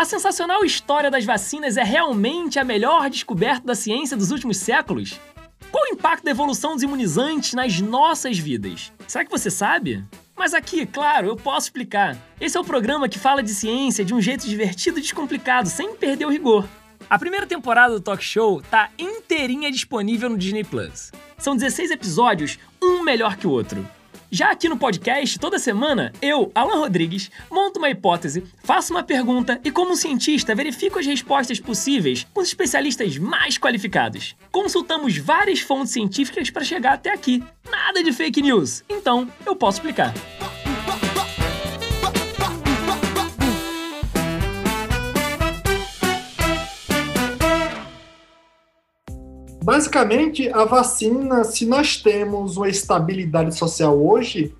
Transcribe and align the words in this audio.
A 0.00 0.04
sensacional 0.06 0.64
história 0.64 1.10
das 1.10 1.26
vacinas 1.26 1.76
é 1.76 1.82
realmente 1.84 2.58
a 2.58 2.64
melhor 2.64 3.10
descoberta 3.10 3.66
da 3.66 3.74
ciência 3.74 4.16
dos 4.16 4.30
últimos 4.30 4.56
séculos? 4.56 5.20
Qual 5.70 5.84
o 5.84 5.92
impacto 5.92 6.24
da 6.24 6.30
evolução 6.30 6.72
dos 6.72 6.82
imunizantes 6.82 7.52
nas 7.52 7.78
nossas 7.80 8.38
vidas? 8.38 8.90
Será 9.06 9.26
que 9.26 9.30
você 9.30 9.50
sabe? 9.50 10.02
Mas 10.34 10.54
aqui, 10.54 10.86
claro, 10.86 11.26
eu 11.26 11.36
posso 11.36 11.66
explicar. 11.66 12.16
Esse 12.40 12.56
é 12.56 12.60
o 12.60 12.64
programa 12.64 13.10
que 13.10 13.18
fala 13.18 13.42
de 13.42 13.52
ciência 13.52 14.02
de 14.02 14.14
um 14.14 14.22
jeito 14.22 14.46
divertido 14.46 14.98
e 14.98 15.02
descomplicado, 15.02 15.68
sem 15.68 15.94
perder 15.94 16.24
o 16.24 16.30
rigor. 16.30 16.66
A 17.10 17.18
primeira 17.18 17.46
temporada 17.46 17.92
do 17.92 18.00
Talk 18.00 18.24
Show 18.24 18.62
tá 18.70 18.88
inteirinha 18.98 19.70
disponível 19.70 20.30
no 20.30 20.38
Disney 20.38 20.64
Plus. 20.64 21.12
São 21.36 21.54
16 21.54 21.90
episódios, 21.90 22.58
um 22.82 23.02
melhor 23.02 23.36
que 23.36 23.46
o 23.46 23.50
outro. 23.50 23.86
Já 24.32 24.52
aqui 24.52 24.68
no 24.68 24.76
podcast, 24.76 25.40
toda 25.40 25.58
semana, 25.58 26.12
eu, 26.22 26.52
Alan 26.54 26.78
Rodrigues, 26.78 27.30
monto 27.50 27.80
uma 27.80 27.90
hipótese, 27.90 28.44
faço 28.62 28.92
uma 28.92 29.02
pergunta 29.02 29.60
e, 29.64 29.72
como 29.72 29.96
cientista, 29.96 30.54
verifico 30.54 31.00
as 31.00 31.06
respostas 31.06 31.58
possíveis 31.58 32.24
com 32.32 32.40
os 32.40 32.46
especialistas 32.46 33.18
mais 33.18 33.58
qualificados. 33.58 34.36
Consultamos 34.52 35.16
várias 35.18 35.58
fontes 35.58 35.92
científicas 35.92 36.48
para 36.48 36.62
chegar 36.62 36.92
até 36.92 37.12
aqui. 37.12 37.42
Nada 37.68 38.04
de 38.04 38.12
fake 38.12 38.40
news. 38.40 38.84
Então, 38.88 39.28
eu 39.44 39.56
posso 39.56 39.78
explicar. 39.78 40.14
Basicamente, 49.62 50.48
a 50.52 50.64
vacina, 50.64 51.44
se 51.44 51.66
nós 51.66 51.96
temos 51.96 52.56
uma 52.56 52.68
estabilidade 52.68 53.54
social 53.54 53.98
hoje, 53.98 54.54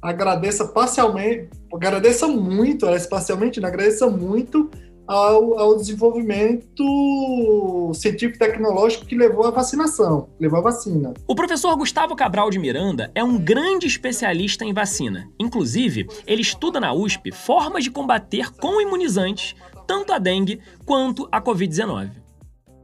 agradeça 0.00 0.68
parcialmente, 0.68 1.48
agradeça 1.72 2.28
muito, 2.28 2.86
parcialmente, 3.10 3.60
né, 3.60 3.66
agradeça 3.66 4.06
muito 4.06 4.70
ao, 5.06 5.58
ao, 5.58 5.76
desenvolvimento 5.76 7.92
científico 7.94 8.36
e 8.36 8.38
tecnológico 8.38 9.04
que 9.04 9.14
levou 9.14 9.46
à 9.46 9.50
vacinação, 9.50 10.28
levou 10.40 10.60
à 10.60 10.62
vacina. 10.62 11.12
O 11.26 11.34
professor 11.34 11.76
Gustavo 11.76 12.16
Cabral 12.16 12.48
de 12.48 12.58
Miranda 12.58 13.10
é 13.14 13.22
um 13.22 13.36
grande 13.36 13.86
especialista 13.86 14.64
em 14.64 14.72
vacina. 14.72 15.28
Inclusive, 15.38 16.06
ele 16.26 16.42
estuda 16.42 16.80
na 16.80 16.94
USP 16.94 17.32
formas 17.32 17.84
de 17.84 17.90
combater 17.90 18.50
com 18.52 18.80
imunizantes 18.80 19.54
tanto 19.86 20.12
a 20.12 20.18
dengue 20.18 20.60
quanto 20.86 21.28
a 21.30 21.40
Covid-19. 21.40 22.23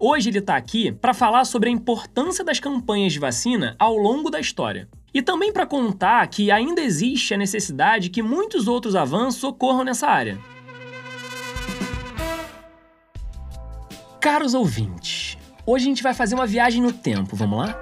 Hoje 0.03 0.31
ele 0.31 0.39
está 0.39 0.57
aqui 0.57 0.91
para 0.91 1.13
falar 1.13 1.45
sobre 1.45 1.69
a 1.69 1.73
importância 1.73 2.43
das 2.43 2.59
campanhas 2.59 3.13
de 3.13 3.19
vacina 3.19 3.77
ao 3.79 3.99
longo 3.99 4.31
da 4.31 4.41
história. 4.41 4.89
E 5.13 5.21
também 5.21 5.53
para 5.53 5.67
contar 5.67 6.27
que 6.29 6.51
ainda 6.51 6.81
existe 6.81 7.35
a 7.35 7.37
necessidade 7.37 8.09
que 8.09 8.23
muitos 8.23 8.67
outros 8.67 8.97
avanços 8.97 9.45
ocorram 9.45 9.85
nessa 9.85 10.07
área. 10.07 10.39
Caros 14.19 14.55
ouvintes, 14.55 15.37
hoje 15.67 15.85
a 15.85 15.89
gente 15.89 16.03
vai 16.03 16.15
fazer 16.15 16.35
uma 16.35 16.47
viagem 16.47 16.81
no 16.81 16.95
tempo, 16.95 17.37
vamos 17.37 17.59
lá? 17.59 17.79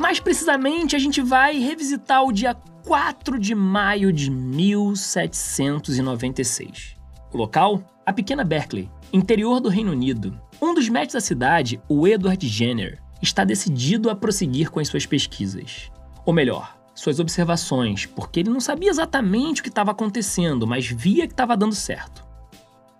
Mais 0.00 0.18
precisamente, 0.18 0.96
a 0.96 0.98
gente 0.98 1.20
vai 1.20 1.60
revisitar 1.60 2.24
o 2.24 2.32
dia 2.32 2.56
4 2.84 3.38
de 3.38 3.54
maio 3.54 4.12
de 4.12 4.32
1796. 4.32 7.00
O 7.32 7.38
local? 7.38 7.82
A 8.04 8.12
pequena 8.12 8.44
Berkeley, 8.44 8.90
interior 9.10 9.58
do 9.58 9.70
Reino 9.70 9.92
Unido, 9.92 10.38
um 10.60 10.74
dos 10.74 10.88
médicos 10.88 11.14
da 11.14 11.20
cidade, 11.20 11.80
o 11.88 12.06
Edward 12.06 12.46
Jenner, 12.46 13.00
está 13.22 13.42
decidido 13.42 14.10
a 14.10 14.14
prosseguir 14.14 14.70
com 14.70 14.80
as 14.80 14.88
suas 14.88 15.06
pesquisas. 15.06 15.90
Ou 16.26 16.34
melhor, 16.34 16.76
suas 16.94 17.18
observações, 17.18 18.04
porque 18.04 18.40
ele 18.40 18.50
não 18.50 18.60
sabia 18.60 18.90
exatamente 18.90 19.60
o 19.60 19.64
que 19.64 19.70
estava 19.70 19.92
acontecendo, 19.92 20.66
mas 20.66 20.86
via 20.86 21.26
que 21.26 21.32
estava 21.32 21.56
dando 21.56 21.74
certo. 21.74 22.22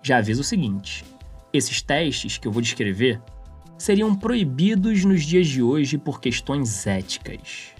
Já 0.03 0.17
avisa 0.17 0.41
o 0.41 0.45
seguinte: 0.45 1.05
esses 1.53 1.83
testes 1.83 2.39
que 2.39 2.49
eu 2.49 2.53
vou 2.53 2.63
descrever 2.63 3.21
seriam 3.77 4.15
proibidos 4.15 5.05
nos 5.05 5.25
dias 5.25 5.47
de 5.47 5.63
hoje 5.63 5.99
por 5.99 6.21
questões 6.21 6.87
éticas. 6.87 7.73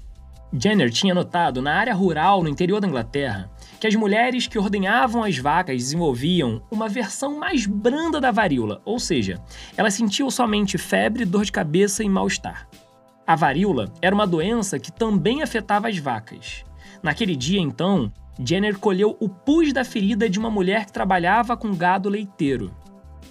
Jenner 0.53 0.91
tinha 0.91 1.15
notado 1.15 1.63
na 1.63 1.75
área 1.75 1.95
rural 1.95 2.43
no 2.43 2.49
interior 2.49 2.79
da 2.79 2.89
Inglaterra 2.89 3.51
que 3.83 3.89
as 3.89 3.97
mulheres 3.97 4.47
que 4.47 4.57
ordenhavam 4.57 5.25
as 5.25 5.37
vacas 5.39 5.77
desenvolviam 5.77 6.63
uma 6.71 6.89
versão 6.89 7.41
mais 7.41 7.67
branda 7.67 8.21
da 8.21 8.31
varíola, 8.31 8.81
ou 8.85 8.97
seja, 9.01 9.43
elas 9.77 9.95
sentiam 9.95 10.31
somente 10.31 10.79
febre, 10.79 11.25
dor 11.25 11.45
de 11.45 11.51
cabeça 11.51 12.05
e 12.05 12.09
mal-estar. 12.09 12.69
A 13.27 13.35
varíola 13.35 13.93
era 14.01 14.15
uma 14.15 14.25
doença 14.25 14.79
que 14.79 14.93
também 14.93 15.43
afetava 15.43 15.89
as 15.89 15.99
vacas. 15.99 16.65
Naquele 17.03 17.35
dia, 17.35 17.59
então, 17.59 18.13
Jenner 18.39 18.79
colheu 18.79 19.17
o 19.19 19.29
pus 19.29 19.73
da 19.73 19.85
ferida 19.85 20.31
de 20.31 20.39
uma 20.39 20.49
mulher 20.49 20.87
que 20.87 20.93
trabalhava 20.93 21.57
com 21.57 21.75
gado 21.75 22.09
leiteiro. 22.09 22.71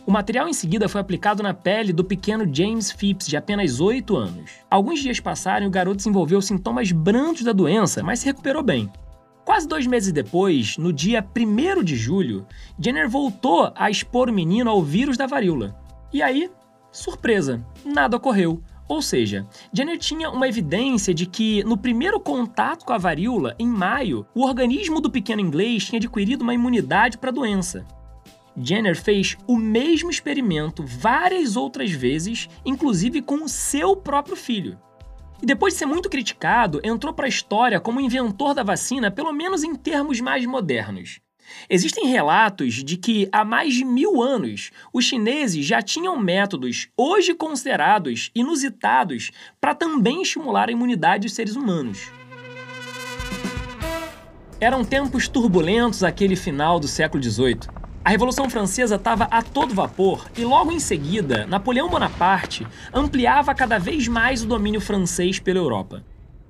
O 0.05 0.11
material 0.11 0.49
em 0.49 0.53
seguida 0.53 0.89
foi 0.89 0.99
aplicado 0.99 1.41
na 1.41 1.53
pele 1.53 1.93
do 1.93 2.03
pequeno 2.03 2.43
James 2.53 2.91
Phipps, 2.91 3.25
de 3.25 3.37
apenas 3.37 3.79
8 3.79 4.17
anos. 4.17 4.51
Alguns 4.69 4.99
dias 4.99 5.21
passaram 5.21 5.65
e 5.65 5.69
o 5.69 5.71
garoto 5.71 5.95
desenvolveu 5.95 6.41
sintomas 6.41 6.91
brandos 6.91 7.41
da 7.41 7.53
doença, 7.53 8.03
mas 8.03 8.19
se 8.19 8.25
recuperou 8.25 8.61
bem. 8.61 8.91
Quase 9.43 9.67
dois 9.67 9.87
meses 9.87 10.11
depois, 10.11 10.77
no 10.77 10.93
dia 10.93 11.25
1 11.35 11.83
de 11.83 11.95
julho, 11.95 12.45
Jenner 12.79 13.09
voltou 13.09 13.71
a 13.75 13.89
expor 13.89 14.29
o 14.29 14.33
menino 14.33 14.69
ao 14.69 14.83
vírus 14.83 15.17
da 15.17 15.25
varíola. 15.25 15.75
E 16.13 16.21
aí, 16.21 16.49
surpresa, 16.91 17.65
nada 17.83 18.17
ocorreu. 18.17 18.61
Ou 18.87 19.01
seja, 19.01 19.47
Jenner 19.73 19.97
tinha 19.97 20.29
uma 20.29 20.47
evidência 20.47 21.13
de 21.13 21.25
que, 21.25 21.63
no 21.63 21.77
primeiro 21.77 22.19
contato 22.19 22.85
com 22.85 22.93
a 22.93 22.97
varíola, 22.97 23.55
em 23.57 23.65
maio, 23.65 24.25
o 24.35 24.43
organismo 24.43 24.99
do 24.99 25.09
pequeno 25.09 25.41
inglês 25.41 25.85
tinha 25.85 25.97
adquirido 25.97 26.41
uma 26.41 26.53
imunidade 26.53 27.17
para 27.17 27.29
a 27.29 27.33
doença. 27.33 27.85
Jenner 28.55 29.01
fez 29.01 29.37
o 29.47 29.55
mesmo 29.55 30.09
experimento 30.09 30.83
várias 30.85 31.55
outras 31.55 31.89
vezes, 31.91 32.49
inclusive 32.65 33.21
com 33.21 33.43
o 33.43 33.49
seu 33.49 33.95
próprio 33.95 34.35
filho. 34.35 34.77
E 35.41 35.45
depois 35.45 35.73
de 35.73 35.79
ser 35.79 35.85
muito 35.87 36.09
criticado, 36.09 36.79
entrou 36.83 37.13
para 37.13 37.25
a 37.25 37.29
história 37.29 37.79
como 37.79 37.99
inventor 37.99 38.53
da 38.53 38.61
vacina, 38.61 39.09
pelo 39.09 39.33
menos 39.33 39.63
em 39.63 39.73
termos 39.73 40.21
mais 40.21 40.45
modernos. 40.45 41.19
Existem 41.69 42.07
relatos 42.07 42.75
de 42.75 42.95
que 42.95 43.27
há 43.31 43.43
mais 43.43 43.73
de 43.73 43.83
mil 43.83 44.21
anos 44.21 44.71
os 44.93 45.03
chineses 45.03 45.65
já 45.65 45.81
tinham 45.81 46.17
métodos 46.17 46.87
hoje 46.95 47.33
considerados 47.33 48.29
inusitados 48.35 49.31
para 49.59 49.75
também 49.75 50.21
estimular 50.21 50.69
a 50.69 50.71
imunidade 50.71 51.27
dos 51.27 51.33
seres 51.33 51.55
humanos. 51.55 52.11
Eram 54.59 54.85
tempos 54.85 55.27
turbulentos 55.27 56.03
aquele 56.03 56.35
final 56.35 56.79
do 56.79 56.87
século 56.87 57.21
XVIII. 57.21 57.80
A 58.03 58.09
Revolução 58.09 58.49
Francesa 58.49 58.95
estava 58.95 59.25
a 59.25 59.43
todo 59.43 59.75
vapor 59.75 60.27
e, 60.35 60.43
logo 60.43 60.71
em 60.71 60.79
seguida, 60.79 61.45
Napoleão 61.45 61.87
Bonaparte 61.87 62.65
ampliava 62.91 63.53
cada 63.53 63.77
vez 63.77 64.07
mais 64.07 64.43
o 64.43 64.47
domínio 64.47 64.81
francês 64.81 65.39
pela 65.39 65.59
Europa. 65.59 66.03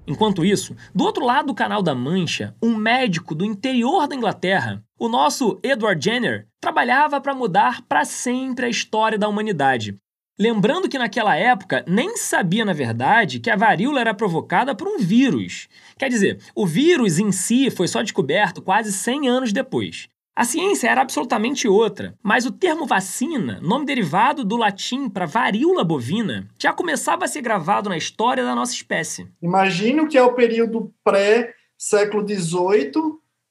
Enquanto 0.08 0.46
isso, 0.46 0.74
do 0.96 1.04
outro 1.04 1.26
lado 1.26 1.48
do 1.48 1.54
Canal 1.54 1.84
da 1.84 1.94
Mancha, 1.94 2.56
um 2.64 2.74
médico 2.74 3.36
do 3.36 3.44
interior 3.44 4.08
da 4.08 4.16
Inglaterra, 4.16 4.82
o 4.98 5.10
nosso 5.10 5.60
Edward 5.62 6.04
Jenner, 6.04 6.48
trabalhava 6.62 7.20
para 7.20 7.36
mudar 7.36 7.82
para 7.82 8.06
sempre 8.06 8.66
a 8.66 8.70
história 8.70 9.18
da 9.18 9.28
humanidade. 9.28 9.96
Lembrando 10.40 10.88
que 10.88 10.98
naquela 10.98 11.36
época 11.36 11.84
nem 11.86 12.16
sabia, 12.16 12.64
na 12.64 12.74
verdade, 12.74 13.42
que 13.42 13.50
a 13.50 13.58
varíola 13.58 14.00
era 14.00 14.14
provocada 14.14 14.74
por 14.74 14.88
um 14.88 14.98
vírus. 14.98 15.68
Quer 16.00 16.08
dizer, 16.08 16.40
o 16.56 16.66
vírus 16.66 17.20
em 17.20 17.30
si 17.30 17.70
foi 17.70 17.90
só 17.90 18.02
descoberto 18.02 18.62
quase 18.62 18.94
100 18.94 19.28
anos 19.28 19.52
depois. 19.52 20.08
A 20.42 20.44
ciência 20.44 20.90
era 20.90 21.02
absolutamente 21.02 21.68
outra, 21.68 22.16
mas 22.24 22.48
o 22.48 22.52
termo 22.52 22.88
vacina, 22.88 23.60
nome 23.62 23.86
derivado 23.86 24.44
do 24.44 24.58
latim 24.58 25.08
para 25.08 25.28
varíola 25.28 25.84
bovina, 25.84 26.48
já 26.60 26.74
começava 26.74 27.26
a 27.26 27.28
ser 27.28 27.42
gravado 27.44 27.88
na 27.88 27.96
história 27.96 28.44
da 28.44 28.56
nossa 28.56 28.74
espécie. 28.74 29.28
Imagino 29.40 30.08
que 30.08 30.18
é 30.18 30.24
o 30.24 30.34
período 30.34 30.92
pré-século 31.04 32.28
XVIII, 32.28 32.92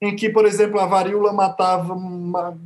em 0.03 0.17
que, 0.17 0.31
por 0.31 0.45
exemplo, 0.45 0.81
a 0.81 0.87
varíola 0.87 1.33
matava, 1.33 1.97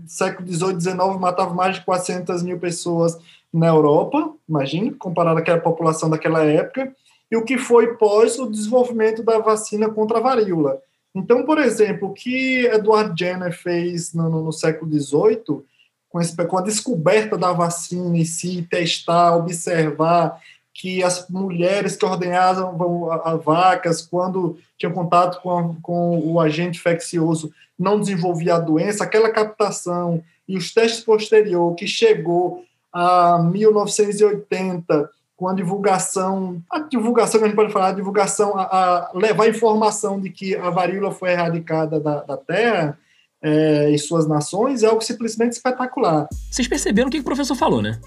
século 0.06 0.48
XVIII, 0.50 0.80
XIX, 0.80 1.20
matava 1.20 1.52
mais 1.52 1.74
de 1.74 1.84
400 1.84 2.42
mil 2.42 2.58
pessoas 2.58 3.18
na 3.52 3.66
Europa, 3.66 4.32
imagine, 4.48 4.90
comparado 4.92 5.38
àquela 5.38 5.60
população 5.60 6.08
daquela 6.08 6.42
época, 6.42 6.96
e 7.30 7.36
o 7.36 7.44
que 7.44 7.58
foi 7.58 7.98
pós 7.98 8.38
o 8.38 8.46
desenvolvimento 8.46 9.22
da 9.22 9.38
vacina 9.38 9.90
contra 9.90 10.16
a 10.16 10.22
varíola 10.22 10.80
então, 11.14 11.44
por 11.44 11.58
exemplo, 11.58 12.08
o 12.08 12.12
que 12.12 12.66
Edward 12.66 13.14
Jenner 13.16 13.52
fez 13.52 14.12
no, 14.12 14.28
no, 14.28 14.42
no 14.42 14.52
século 14.52 14.90
XVIII, 14.90 15.62
com, 16.08 16.46
com 16.48 16.58
a 16.58 16.62
descoberta 16.62 17.38
da 17.38 17.52
vacina 17.52 18.16
em 18.16 18.24
si, 18.24 18.66
testar, 18.68 19.36
observar 19.36 20.40
que 20.72 21.04
as 21.04 21.28
mulheres 21.28 21.96
que 21.96 22.04
ordenhavam 22.04 23.10
a, 23.10 23.30
a 23.30 23.36
vacas, 23.36 24.02
quando 24.02 24.58
tinham 24.76 24.92
contato 24.92 25.40
com, 25.40 25.56
a, 25.56 25.74
com 25.80 26.18
o 26.18 26.40
agente 26.40 26.78
infeccioso, 26.78 27.52
não 27.78 28.00
desenvolvia 28.00 28.56
a 28.56 28.60
doença, 28.60 29.04
aquela 29.04 29.30
captação 29.30 30.22
e 30.48 30.56
os 30.56 30.74
testes 30.74 31.04
posteriores 31.04 31.78
que 31.78 31.86
chegou 31.86 32.64
a 32.92 33.38
1980 33.38 35.10
com 35.44 35.50
a 35.50 35.54
divulgação, 35.54 36.62
a 36.70 36.78
divulgação 36.78 37.38
que 37.38 37.44
a 37.44 37.48
gente 37.48 37.56
pode 37.56 37.70
falar, 37.70 37.88
a 37.88 37.92
divulgação, 37.92 38.56
a, 38.56 38.62
a 38.62 39.10
levar 39.12 39.46
informação 39.46 40.18
de 40.18 40.30
que 40.30 40.56
a 40.56 40.70
varíola 40.70 41.12
foi 41.12 41.32
erradicada 41.32 42.00
da, 42.00 42.22
da 42.22 42.34
Terra, 42.38 42.98
é, 43.42 43.90
e 43.90 43.98
suas 43.98 44.26
nações 44.26 44.82
é 44.82 44.86
algo 44.86 45.02
simplesmente 45.02 45.52
espetacular. 45.52 46.26
Vocês 46.50 46.66
perceberam 46.66 47.08
o 47.08 47.10
que 47.10 47.18
o 47.18 47.22
professor 47.22 47.54
falou, 47.54 47.82
né? 47.82 48.00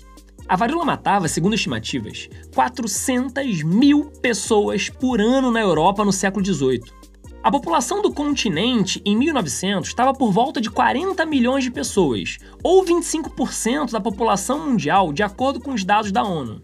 A 0.48 0.56
varíola 0.56 0.84
matava, 0.84 1.28
segundo 1.28 1.54
estimativas, 1.54 2.28
400 2.56 3.62
mil 3.62 4.06
pessoas 4.20 4.90
por 4.90 5.22
ano 5.22 5.52
na 5.52 5.62
Europa 5.62 6.04
no 6.04 6.12
século 6.12 6.44
XVIII. 6.44 6.82
A 7.44 7.52
população 7.52 8.02
do 8.02 8.12
continente 8.12 9.00
em 9.06 9.16
1900 9.16 9.88
estava 9.88 10.12
por 10.12 10.32
volta 10.32 10.60
de 10.60 10.72
40 10.72 11.24
milhões 11.28 11.64
de 11.64 11.70
pessoas, 11.70 12.40
ou 12.64 12.84
25% 12.84 13.92
da 13.92 14.02
população 14.02 14.68
mundial, 14.68 15.14
de 15.14 15.22
acordo 15.22 15.62
com 15.62 15.72
os 15.72 15.84
dados 15.84 16.12
da 16.12 16.24
ONU. 16.24 16.64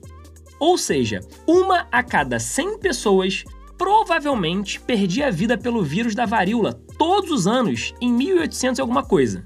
Ou 0.64 0.78
seja, 0.78 1.20
uma 1.46 1.90
a 1.92 2.02
cada 2.02 2.40
100 2.40 2.80
pessoas 2.80 3.44
provavelmente 3.78 4.80
perdia 4.80 5.28
a 5.28 5.30
vida 5.30 5.58
pelo 5.58 5.84
vírus 5.84 6.16
da 6.16 6.26
varíola 6.26 6.72
todos 6.98 7.32
os 7.32 7.48
anos 7.48 7.94
em 8.00 8.10
1800 8.14 8.80
e 8.80 8.82
alguma 8.82 9.04
coisa. 9.04 9.44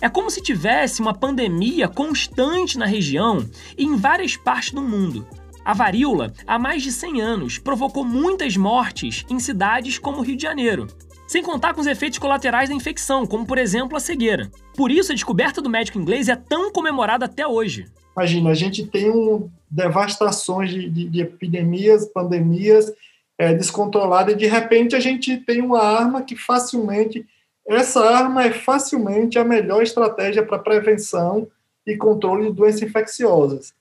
É 0.00 0.08
como 0.08 0.30
se 0.30 0.40
tivesse 0.40 1.00
uma 1.02 1.12
pandemia 1.12 1.88
constante 1.88 2.78
na 2.78 2.86
região 2.86 3.44
e 3.76 3.82
em 3.82 3.96
várias 3.96 4.36
partes 4.36 4.70
do 4.70 4.80
mundo. 4.80 5.26
A 5.64 5.74
varíola, 5.74 6.32
há 6.46 6.56
mais 6.56 6.84
de 6.84 6.92
100 6.92 7.20
anos, 7.20 7.58
provocou 7.58 8.04
muitas 8.04 8.56
mortes 8.56 9.26
em 9.28 9.40
cidades 9.40 9.98
como 9.98 10.18
o 10.18 10.22
Rio 10.22 10.36
de 10.36 10.44
Janeiro, 10.44 10.86
sem 11.30 11.44
contar 11.44 11.74
com 11.74 11.80
os 11.80 11.86
efeitos 11.86 12.18
colaterais 12.18 12.68
da 12.68 12.74
infecção, 12.74 13.24
como 13.24 13.46
por 13.46 13.56
exemplo 13.56 13.96
a 13.96 14.00
cegueira. 14.00 14.50
Por 14.76 14.90
isso, 14.90 15.12
a 15.12 15.14
descoberta 15.14 15.62
do 15.62 15.70
médico 15.70 15.96
inglês 15.96 16.28
é 16.28 16.34
tão 16.34 16.72
comemorada 16.72 17.26
até 17.26 17.46
hoje. 17.46 17.86
Imagina, 18.16 18.50
a 18.50 18.54
gente 18.54 18.84
tem 18.84 19.08
um, 19.08 19.48
devastações 19.70 20.70
de, 20.70 20.90
de, 20.90 21.08
de 21.08 21.20
epidemias, 21.20 22.04
pandemias 22.06 22.92
é, 23.38 23.54
descontroladas, 23.54 24.34
e 24.34 24.38
de 24.38 24.48
repente 24.48 24.96
a 24.96 24.98
gente 24.98 25.36
tem 25.36 25.62
uma 25.62 25.80
arma 25.80 26.20
que 26.22 26.34
facilmente 26.34 27.24
essa 27.64 28.00
arma 28.00 28.46
é 28.46 28.50
facilmente 28.50 29.38
a 29.38 29.44
melhor 29.44 29.84
estratégia 29.84 30.44
para 30.44 30.58
prevenção 30.58 31.46
e 31.86 31.96
controle 31.96 32.48
de 32.48 32.56
doenças 32.56 32.82
infecciosas. 32.82 33.72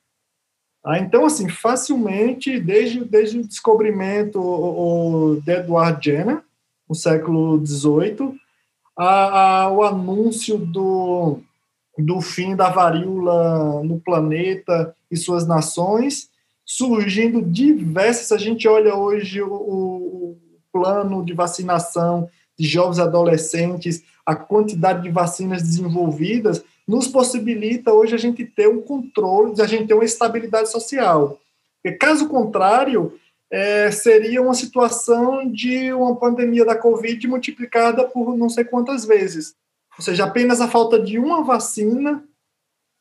Ah, 0.86 1.00
então, 1.00 1.26
assim, 1.26 1.50
facilmente, 1.50 2.60
desde, 2.60 3.04
desde 3.04 3.40
o 3.40 3.48
descobrimento 3.48 4.40
o, 4.40 5.42
de 5.44 5.52
Edward 5.52 6.00
Jenner, 6.00 6.44
no 6.90 6.96
século 6.96 7.64
XVIII, 7.64 8.40
a, 8.98 9.62
a, 9.64 9.72
o 9.72 9.84
anúncio 9.84 10.58
do, 10.58 11.40
do 11.98 12.20
fim 12.20 12.56
da 12.56 12.70
varíola 12.70 13.84
no 13.84 14.00
planeta 14.00 14.96
e 15.10 15.16
suas 15.16 15.46
nações, 15.48 16.30
surgindo 16.66 17.42
diversas. 17.42 18.32
A 18.32 18.38
gente 18.38 18.68
olha 18.68 18.96
hoje 18.96 19.42
o, 19.42 19.54
o 19.54 20.38
plano 20.72 21.24
de 21.24 21.34
vacinação 21.34 22.28
de 22.58 22.68
jovens 22.68 23.00
adolescentes, 23.00 24.04
a 24.26 24.36
quantidade 24.36 25.04
de 25.04 25.10
vacinas 25.10 25.62
desenvolvidas, 25.62 26.64
nos 26.86 27.08
possibilita 27.08 27.94
hoje 27.94 28.16
a 28.16 28.18
gente 28.18 28.44
ter 28.44 28.68
um 28.68 28.82
controle, 28.82 29.62
a 29.62 29.68
gente 29.68 29.88
ter 29.88 29.94
uma 29.94 30.04
estabilidade 30.04 30.70
social. 30.70 31.40
Porque, 31.82 31.98
caso 31.98 32.28
contrário, 32.28 33.18
é, 33.52 33.90
seria 33.92 34.42
uma 34.42 34.54
situação 34.54 35.50
de 35.52 35.92
uma 35.92 36.16
pandemia 36.16 36.64
da 36.64 36.76
Covid 36.76 37.28
multiplicada 37.28 38.04
por 38.04 38.38
não 38.38 38.50
sei 38.50 38.64
quantas 38.64 39.06
vezes. 39.06 39.56
Ou 39.98 40.04
seja, 40.04 40.26
apenas 40.26 40.62
a 40.62 40.68
falta 40.68 41.00
de 41.00 41.18
uma 41.18 41.44
vacina 41.44 42.24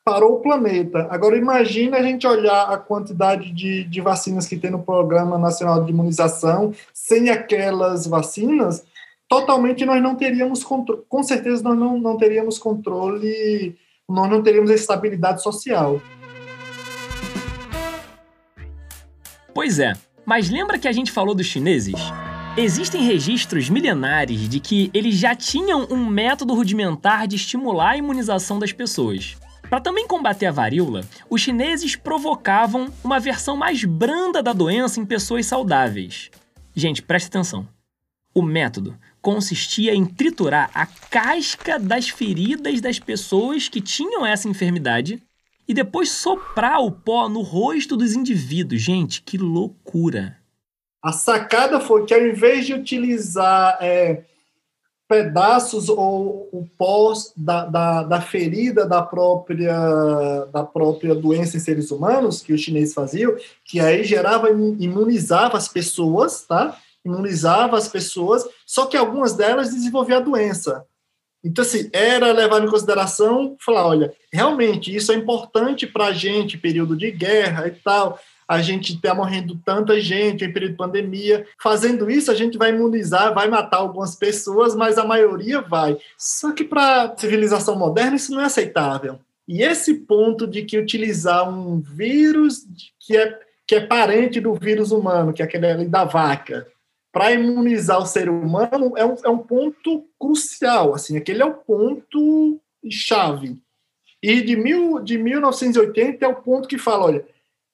parou 0.04 0.36
o 0.36 0.40
planeta. 0.40 1.06
Agora, 1.10 1.36
imagine 1.36 1.94
a 1.94 2.02
gente 2.02 2.26
olhar 2.26 2.72
a 2.72 2.78
quantidade 2.78 3.52
de, 3.52 3.84
de 3.84 4.00
vacinas 4.00 4.46
que 4.46 4.56
tem 4.56 4.70
no 4.70 4.82
Programa 4.82 5.36
Nacional 5.36 5.84
de 5.84 5.92
Imunização, 5.92 6.72
sem 6.94 7.28
aquelas 7.28 8.06
vacinas, 8.06 8.84
totalmente 9.28 9.84
nós 9.84 10.02
não 10.02 10.14
teríamos 10.14 10.64
controle, 10.64 11.02
com 11.10 11.22
certeza 11.22 11.62
nós 11.62 11.78
não, 11.78 11.98
não 11.98 12.16
teríamos 12.16 12.58
controle, 12.58 13.76
nós 14.08 14.30
não 14.30 14.42
teríamos 14.42 14.70
estabilidade 14.70 15.42
social. 15.42 16.00
Pois 19.52 19.78
é, 19.78 19.92
mas 20.28 20.50
lembra 20.50 20.78
que 20.78 20.86
a 20.86 20.92
gente 20.92 21.10
falou 21.10 21.34
dos 21.34 21.46
chineses? 21.46 21.94
Existem 22.54 23.02
registros 23.02 23.70
milenares 23.70 24.46
de 24.46 24.60
que 24.60 24.90
eles 24.92 25.14
já 25.14 25.34
tinham 25.34 25.88
um 25.90 26.04
método 26.04 26.52
rudimentar 26.52 27.26
de 27.26 27.34
estimular 27.34 27.92
a 27.92 27.96
imunização 27.96 28.58
das 28.58 28.70
pessoas. 28.70 29.38
Para 29.70 29.80
também 29.80 30.06
combater 30.06 30.44
a 30.44 30.52
varíola, 30.52 31.00
os 31.30 31.40
chineses 31.40 31.96
provocavam 31.96 32.92
uma 33.02 33.18
versão 33.18 33.56
mais 33.56 33.82
branda 33.86 34.42
da 34.42 34.52
doença 34.52 35.00
em 35.00 35.06
pessoas 35.06 35.46
saudáveis. 35.46 36.30
Gente, 36.76 37.00
preste 37.00 37.28
atenção. 37.28 37.66
O 38.34 38.42
método 38.42 38.98
consistia 39.22 39.94
em 39.94 40.04
triturar 40.04 40.70
a 40.74 40.84
casca 40.84 41.78
das 41.78 42.10
feridas 42.10 42.82
das 42.82 42.98
pessoas 42.98 43.66
que 43.66 43.80
tinham 43.80 44.26
essa 44.26 44.46
enfermidade 44.46 45.22
e 45.68 45.74
depois 45.74 46.10
soprar 46.10 46.80
o 46.80 46.90
pó 46.90 47.28
no 47.28 47.42
rosto 47.42 47.96
dos 47.96 48.14
indivíduos. 48.14 48.80
Gente, 48.80 49.22
que 49.22 49.36
loucura! 49.36 50.38
A 51.02 51.12
sacada 51.12 51.78
foi 51.78 52.06
que 52.06 52.14
ao 52.14 52.26
invés 52.26 52.66
de 52.66 52.74
utilizar 52.74 53.78
é, 53.80 54.24
pedaços 55.06 55.88
ou 55.88 56.48
o 56.52 56.68
pós 56.76 57.32
da, 57.36 57.66
da, 57.66 58.02
da, 58.02 58.20
ferida 58.20 58.84
da 58.84 59.02
própria, 59.02 60.44
da 60.52 60.64
própria 60.64 61.14
doença 61.14 61.56
em 61.56 61.60
seres 61.60 61.90
humanos, 61.90 62.42
que 62.42 62.52
os 62.52 62.60
chineses 62.60 62.94
faziam, 62.94 63.36
que 63.64 63.78
aí 63.78 64.02
gerava, 64.04 64.50
imunizava 64.50 65.56
as 65.56 65.68
pessoas, 65.68 66.42
tá? 66.42 66.76
Imunizava 67.04 67.78
as 67.78 67.88
pessoas, 67.88 68.44
só 68.66 68.86
que 68.86 68.96
algumas 68.96 69.34
delas 69.34 69.70
desenvolviam 69.70 70.18
a 70.18 70.22
doença. 70.22 70.84
Então, 71.44 71.62
assim, 71.62 71.88
era 71.92 72.32
levar 72.32 72.62
em 72.62 72.68
consideração, 72.68 73.56
falar, 73.64 73.86
olha, 73.86 74.12
realmente 74.32 74.94
isso 74.94 75.12
é 75.12 75.14
importante 75.14 75.86
para 75.86 76.06
a 76.06 76.12
gente, 76.12 76.58
período 76.58 76.96
de 76.96 77.10
guerra 77.10 77.68
e 77.68 77.70
tal, 77.70 78.18
a 78.48 78.62
gente 78.62 78.94
está 78.94 79.14
morrendo 79.14 79.60
tanta 79.62 80.00
gente 80.00 80.42
em 80.42 80.52
período 80.52 80.72
de 80.72 80.78
pandemia. 80.78 81.46
Fazendo 81.62 82.10
isso, 82.10 82.30
a 82.30 82.34
gente 82.34 82.56
vai 82.56 82.70
imunizar, 82.70 83.34
vai 83.34 83.46
matar 83.46 83.76
algumas 83.76 84.16
pessoas, 84.16 84.74
mas 84.74 84.96
a 84.96 85.04
maioria 85.04 85.60
vai. 85.60 85.98
Só 86.16 86.52
que 86.52 86.64
para 86.64 87.02
a 87.02 87.16
civilização 87.16 87.78
moderna 87.78 88.16
isso 88.16 88.32
não 88.32 88.40
é 88.40 88.46
aceitável. 88.46 89.20
E 89.46 89.62
esse 89.62 89.94
ponto 89.94 90.46
de 90.46 90.62
que 90.62 90.78
utilizar 90.78 91.48
um 91.48 91.78
vírus 91.78 92.66
que 92.98 93.16
é, 93.16 93.38
que 93.66 93.74
é 93.74 93.80
parente 93.80 94.40
do 94.40 94.54
vírus 94.54 94.92
humano, 94.92 95.32
que 95.32 95.42
é 95.42 95.44
aquele 95.44 95.84
da 95.84 96.04
vaca, 96.04 96.66
para 97.12 97.32
imunizar 97.32 97.98
o 97.98 98.06
ser 98.06 98.28
humano 98.28 98.96
é 98.96 99.04
um, 99.04 99.14
é 99.24 99.28
um 99.28 99.38
ponto 99.38 100.06
crucial, 100.18 100.94
assim, 100.94 101.16
aquele 101.16 101.42
é 101.42 101.46
o 101.46 101.54
ponto 101.54 102.60
chave. 102.88 103.60
E 104.22 104.40
de, 104.40 104.56
mil, 104.56 105.00
de 105.00 105.16
1980 105.16 106.24
é 106.24 106.28
o 106.28 106.36
ponto 106.36 106.68
que 106.68 106.76
fala, 106.76 107.04
olha, 107.06 107.26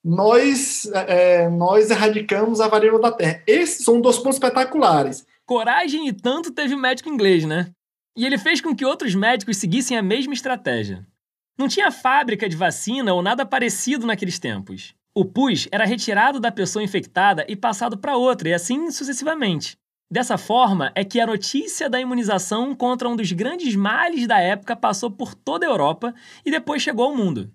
nós, 0.03 0.85
é, 0.93 1.49
nós 1.49 1.89
erradicamos 1.89 2.61
a 2.61 2.67
varíola 2.67 2.99
da 2.99 3.11
Terra. 3.11 3.41
Esses 3.47 3.83
são 3.83 3.99
dois 3.99 4.17
pontos 4.17 4.35
espetaculares. 4.35 5.25
Coragem 5.45 6.07
e 6.07 6.13
tanto 6.13 6.51
teve 6.51 6.75
o 6.75 6.79
médico 6.79 7.09
inglês, 7.09 7.43
né? 7.45 7.71
E 8.15 8.25
ele 8.25 8.37
fez 8.37 8.61
com 8.61 8.75
que 8.75 8.85
outros 8.85 9.15
médicos 9.15 9.57
seguissem 9.57 9.97
a 9.97 10.03
mesma 10.03 10.33
estratégia. 10.33 11.05
Não 11.57 11.67
tinha 11.67 11.91
fábrica 11.91 12.47
de 12.47 12.55
vacina 12.55 13.13
ou 13.13 13.21
nada 13.21 13.45
parecido 13.45 14.05
naqueles 14.05 14.37
tempos. 14.37 14.93
O 15.17 15.23
pus 15.23 15.65
era 15.71 15.85
retirado 15.85 16.41
da 16.41 16.51
pessoa 16.51 16.83
infectada 16.83 17.45
e 17.47 17.55
passado 17.55 17.97
para 17.97 18.17
outra, 18.17 18.49
e 18.49 18.53
assim 18.53 18.91
sucessivamente. 18.91 19.77
Dessa 20.11 20.37
forma 20.37 20.91
é 20.93 21.05
que 21.05 21.21
a 21.21 21.25
notícia 21.25 21.89
da 21.89 22.01
imunização 22.01 22.75
contra 22.75 23.07
um 23.07 23.15
dos 23.15 23.31
grandes 23.31 23.77
males 23.77 24.27
da 24.27 24.41
época 24.41 24.75
passou 24.75 25.09
por 25.09 25.33
toda 25.33 25.65
a 25.65 25.69
Europa 25.69 26.13
e 26.45 26.51
depois 26.51 26.81
chegou 26.81 27.05
ao 27.05 27.15
mundo. 27.15 27.49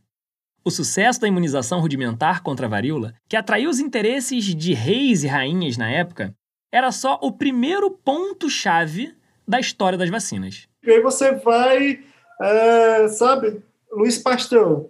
O 0.64 0.70
sucesso 0.70 1.20
da 1.20 1.28
imunização 1.28 1.80
rudimentar 1.80 2.42
contra 2.42 2.64
a 2.64 2.68
varíola, 2.68 3.14
que 3.28 3.36
atraiu 3.36 3.68
os 3.68 3.78
interesses 3.78 4.42
de 4.54 4.72
reis 4.72 5.22
e 5.22 5.26
rainhas 5.26 5.76
na 5.76 5.90
época, 5.90 6.34
era 6.72 6.90
só 6.90 7.18
o 7.22 7.30
primeiro 7.30 7.90
ponto-chave 7.90 9.14
da 9.46 9.60
história 9.60 9.98
das 9.98 10.08
vacinas. 10.08 10.66
E 10.82 10.90
aí 10.90 11.00
você 11.02 11.32
vai, 11.32 12.02
é, 12.40 13.08
sabe, 13.08 13.62
Luiz 13.92 14.16
Pasteur, 14.16 14.88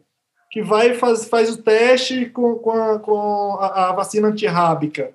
que 0.51 0.63
vai 0.63 0.95
faz, 0.95 1.27
faz 1.27 1.51
o 1.51 1.63
teste 1.63 2.27
com, 2.27 2.57
com, 2.57 2.73
a, 2.73 2.99
com 2.99 3.59
a, 3.61 3.93
vacina 3.93 4.29
antirrábica 4.29 5.15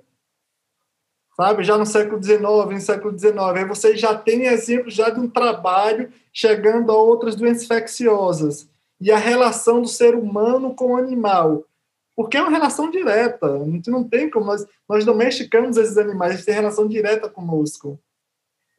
sabe? 1.35 1.63
Já 1.63 1.77
no 1.77 1.85
século 1.85 2.21
XIX, 2.21 2.41
no 2.41 2.79
século 2.79 3.17
XIX. 3.17 3.35
Aí 3.55 3.65
você 3.65 3.95
já 3.95 4.15
tem 4.15 4.45
exemplos 4.45 4.93
já 4.93 5.09
de 5.09 5.19
um 5.19 5.29
trabalho 5.29 6.11
chegando 6.33 6.91
a 6.91 6.95
outras 6.95 7.35
doenças 7.35 7.63
infecciosas 7.63 8.67
e 8.99 9.11
a 9.11 9.17
relação 9.17 9.81
do 9.81 9.87
ser 9.87 10.15
humano 10.15 10.73
com 10.73 10.93
o 10.93 10.97
animal. 10.97 11.65
Porque 12.15 12.37
é 12.37 12.41
uma 12.41 12.49
relação 12.49 12.89
direta. 12.89 13.53
A 13.53 13.65
gente 13.65 13.89
não 13.91 14.03
tem 14.03 14.29
como. 14.29 14.45
Nós, 14.45 14.65
nós 14.87 15.03
domesticamos 15.03 15.75
esses 15.75 15.97
animais, 15.97 16.33
eles 16.33 16.45
têm 16.45 16.55
relação 16.55 16.87
direta 16.87 17.29
conosco. 17.29 17.99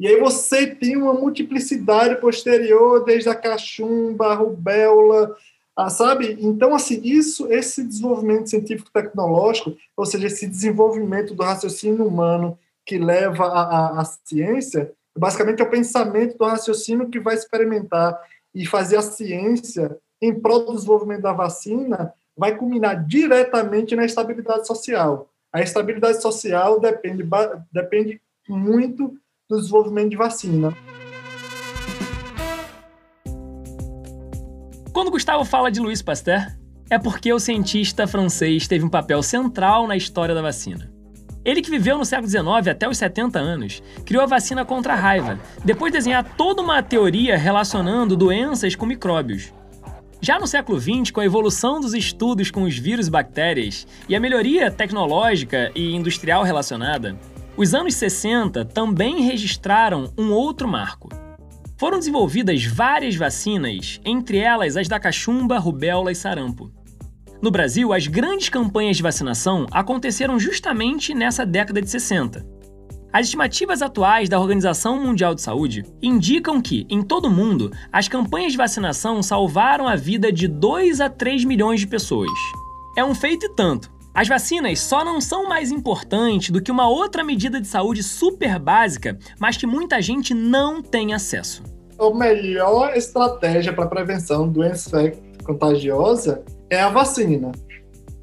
E 0.01 0.07
aí 0.07 0.19
você 0.19 0.67
tem 0.67 0.97
uma 0.97 1.15
multiplicidade 1.15 2.21
posterior, 2.21 3.05
desde 3.05 3.29
a 3.29 3.35
cachumba, 3.35 4.29
a 4.29 4.35
rubéola, 4.35 5.37
a, 5.77 5.91
sabe? 5.91 6.39
Então, 6.41 6.75
assim, 6.75 7.01
isso, 7.05 7.53
esse 7.53 7.85
desenvolvimento 7.85 8.49
científico-tecnológico, 8.49 9.77
ou 9.97 10.07
seja, 10.07 10.27
esse 10.27 10.47
desenvolvimento 10.47 11.35
do 11.35 11.43
raciocínio 11.43 12.07
humano 12.07 12.59
que 12.85 12.99
leva 12.99 13.47
à 13.47 14.05
ciência, 14.05 14.93
Basicamente, 15.17 15.63
é 15.63 15.65
o 15.65 15.71
pensamento 15.71 16.37
do 16.37 16.45
raciocínio 16.45 17.09
que 17.09 17.19
vai 17.19 17.35
experimentar 17.35 18.21
e 18.55 18.67
fazer 18.67 18.97
a 18.97 19.03
ciência 19.03 19.97
em 20.21 20.39
prol 20.39 20.67
do 20.67 20.75
desenvolvimento 20.75 21.23
da 21.23 21.33
vacina 21.33 22.13
vai 22.37 22.55
culminar 22.55 23.07
diretamente 23.07 23.97
na 23.97 24.05
estabilidade 24.05 24.67
social. 24.67 25.29
A 25.51 25.63
estabilidade 25.63 26.21
social 26.21 26.79
depende, 26.79 27.27
depende 27.73 28.21
muito 28.47 29.17
do 29.49 29.57
desenvolvimento 29.57 30.11
de 30.11 30.17
vacina. 30.17 30.77
Quando 34.97 35.11
Gustavo 35.11 35.45
fala 35.45 35.71
de 35.71 35.79
Louis 35.79 36.01
Pasteur, 36.01 36.57
é 36.89 36.99
porque 36.99 37.31
o 37.31 37.39
cientista 37.39 38.07
francês 38.07 38.67
teve 38.67 38.83
um 38.83 38.89
papel 38.89 39.23
central 39.23 39.87
na 39.87 39.95
história 39.95 40.35
da 40.35 40.41
vacina. 40.41 40.91
Ele 41.45 41.61
que 41.61 41.71
viveu 41.71 41.99
no 41.99 42.05
século 42.07 42.27
XIX 42.27 42.69
até 42.71 42.89
os 42.89 42.97
70 42.97 43.39
anos, 43.39 43.83
criou 44.07 44.23
a 44.23 44.27
vacina 44.27 44.65
contra 44.65 44.95
a 44.95 44.97
raiva, 44.97 45.39
depois 45.63 45.93
de 45.93 45.99
desenhar 45.99 46.25
toda 46.25 46.63
uma 46.63 46.83
teoria 46.83 47.37
relacionando 47.37 48.17
doenças 48.17 48.75
com 48.75 48.87
micróbios. 48.87 49.53
Já 50.19 50.39
no 50.39 50.47
século 50.47 50.81
XX, 50.81 51.11
com 51.11 51.21
a 51.21 51.27
evolução 51.27 51.79
dos 51.79 51.93
estudos 51.93 52.51
com 52.51 52.63
os 52.63 52.79
vírus 52.79 53.09
e 53.09 53.11
bactérias 53.11 53.87
e 54.09 54.17
a 54.17 54.21
melhoria 54.21 54.71
tecnológica 54.71 55.71
e 55.75 55.95
industrial 55.95 56.43
relacionada, 56.43 57.19
os 57.55 57.75
anos 57.75 57.95
60 57.97 58.65
também 58.65 59.21
registraram 59.21 60.11
um 60.17 60.33
outro 60.33 60.67
marco. 60.67 61.26
Foram 61.79 61.99
desenvolvidas 61.99 62.65
várias 62.65 63.15
vacinas, 63.17 64.01
entre 64.03 64.39
elas 64.39 64.79
as 64.79 64.89
da 64.89 64.99
cachumba, 64.99 65.59
rubéola 65.59 66.11
e 66.11 66.15
sarampo. 66.15 66.73
No 67.43 67.51
Brasil, 67.51 67.93
as 67.93 68.07
grandes 68.07 68.49
campanhas 68.49 68.97
de 68.97 69.03
vacinação 69.03 69.67
aconteceram 69.71 70.41
justamente 70.41 71.13
nessa 71.13 71.45
década 71.45 71.83
de 71.83 71.91
60. 71.91 72.47
As 73.13 73.27
estimativas 73.27 73.83
atuais 73.83 74.29
da 74.29 74.41
Organização 74.41 75.03
Mundial 75.03 75.35
de 75.35 75.43
Saúde 75.43 75.85
indicam 76.03 76.63
que, 76.63 76.87
em 76.89 77.03
todo 77.03 77.27
o 77.27 77.31
mundo, 77.31 77.71
as 77.93 78.09
campanhas 78.09 78.53
de 78.53 78.59
vacinação 78.59 79.23
salvaram 79.23 79.87
a 79.87 79.97
vida 79.97 80.33
de 80.33 80.49
2 80.49 81.03
a 81.03 81.11
3 81.11 81.45
milhões 81.45 81.81
de 81.81 81.87
pessoas. 81.87 82.31
É 82.97 83.05
um 83.05 83.15
feito 83.15 83.45
e 83.45 83.55
tanto. 83.55 83.96
As 84.17 84.29
vacinas 84.29 84.81
só 84.81 85.05
não 85.05 85.21
são 85.21 85.47
mais 85.47 85.71
importantes 85.71 86.49
do 86.49 86.63
que 86.63 86.73
uma 86.73 86.89
outra 86.89 87.23
medida 87.23 87.61
de 87.61 87.67
saúde 87.67 88.03
super 88.03 88.59
básica, 88.59 89.19
mas 89.39 89.59
que 89.59 89.67
muita 89.67 90.01
gente 90.01 90.33
não 90.33 90.81
tem 90.81 91.13
acesso. 91.13 91.63
A 91.99 92.11
melhor 92.17 92.97
estratégia 92.97 93.75
para 93.75 93.87
prevenção 93.87 94.49
de 94.49 94.55
doença 94.55 95.13
contagiosa 95.45 96.43
é 96.71 96.81
a 96.81 96.89
vacina, 96.89 97.53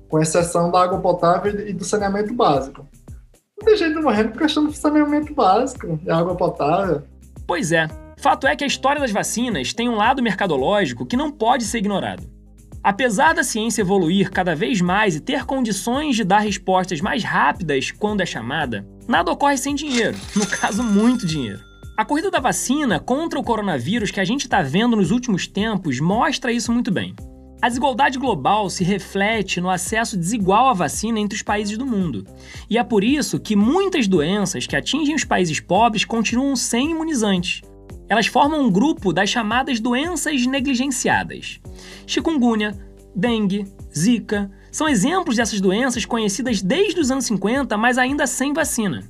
com 0.10 0.20
exceção 0.20 0.72
da 0.72 0.82
água 0.82 1.00
potável 1.00 1.60
e 1.60 1.72
do 1.72 1.86
saneamento 1.86 2.34
básico. 2.34 2.88
Não 3.60 3.64
tem 3.64 3.78
jeito 3.78 3.94
de 3.94 4.02
morrer 4.02 4.30
por 4.30 4.40
questão 4.40 4.66
do 4.66 4.74
saneamento 4.74 5.32
básico 5.32 6.00
e 6.04 6.10
água 6.10 6.36
potável. 6.36 7.04
Pois 7.46 7.72
é. 7.72 7.88
Fato 8.18 8.48
é 8.48 8.56
que 8.56 8.64
a 8.64 8.68
história 8.68 9.00
das 9.00 9.12
vacinas 9.12 9.74
tem 9.74 9.88
um 9.88 9.96
lado 9.96 10.24
mercadológico 10.24 11.06
que 11.06 11.16
não 11.16 11.32
pode 11.32 11.66
ser 11.66 11.78
ignorado. 11.78 12.33
Apesar 12.84 13.34
da 13.34 13.46
ciência 13.46 13.82
evoluir 13.82 14.30
cada 14.30 14.54
vez 14.54 14.82
mais 14.82 15.16
e 15.16 15.22
ter 15.22 15.46
condições 15.46 16.18
de 16.18 16.26
dar 16.26 16.40
respostas 16.40 17.00
mais 17.00 17.24
rápidas 17.24 17.92
quando 17.92 18.20
é 18.20 18.26
chamada, 18.26 18.86
nada 19.08 19.32
ocorre 19.32 19.58
sem 19.58 19.74
dinheiro, 19.74 20.18
no 20.36 20.46
caso, 20.46 20.84
muito 20.84 21.26
dinheiro. 21.26 21.62
A 21.96 22.04
corrida 22.04 22.30
da 22.30 22.42
vacina 22.42 23.00
contra 23.00 23.40
o 23.40 23.44
coronavírus 23.44 24.12
que 24.12 24.20
a 24.20 24.26
gente 24.26 24.42
está 24.42 24.62
vendo 24.62 24.98
nos 24.98 25.12
últimos 25.12 25.48
tempos 25.48 26.02
mostra 26.02 26.52
isso 26.52 26.74
muito 26.74 26.92
bem. 26.92 27.16
A 27.62 27.70
desigualdade 27.70 28.20
global 28.20 28.70
se 28.70 28.84
reflete 28.84 29.62
no 29.62 29.70
acesso 29.70 30.18
desigual 30.18 30.68
à 30.68 30.74
vacina 30.74 31.18
entre 31.18 31.38
os 31.38 31.42
países 31.42 31.78
do 31.78 31.86
mundo. 31.86 32.28
E 32.70 32.78
é 32.78 32.84
por 32.84 33.02
isso 33.02 33.40
que 33.40 33.56
muitas 33.56 34.06
doenças 34.10 34.68
que 34.68 34.76
atingem 34.76 35.16
os 35.16 35.24
países 35.24 35.62
pobres 35.62 36.04
continuam 36.04 36.58
sem 36.58 36.92
imunizantes. 36.92 37.62
Elas 38.08 38.28
formam 38.28 38.62
um 38.62 38.72
grupo 38.72 39.14
das 39.14 39.30
chamadas 39.30 39.80
doenças 39.80 40.46
negligenciadas. 40.46 41.60
Chikungunya, 42.06 42.78
dengue, 43.16 43.66
zika 43.96 44.52
são 44.72 44.90
exemplos 44.90 45.36
dessas 45.36 45.62
doenças 45.62 46.06
conhecidas 46.06 46.62
desde 46.62 47.00
os 47.00 47.12
anos 47.12 47.26
50, 47.26 47.78
mas 47.78 47.98
ainda 47.98 48.26
sem 48.26 48.54
vacina. 48.54 49.04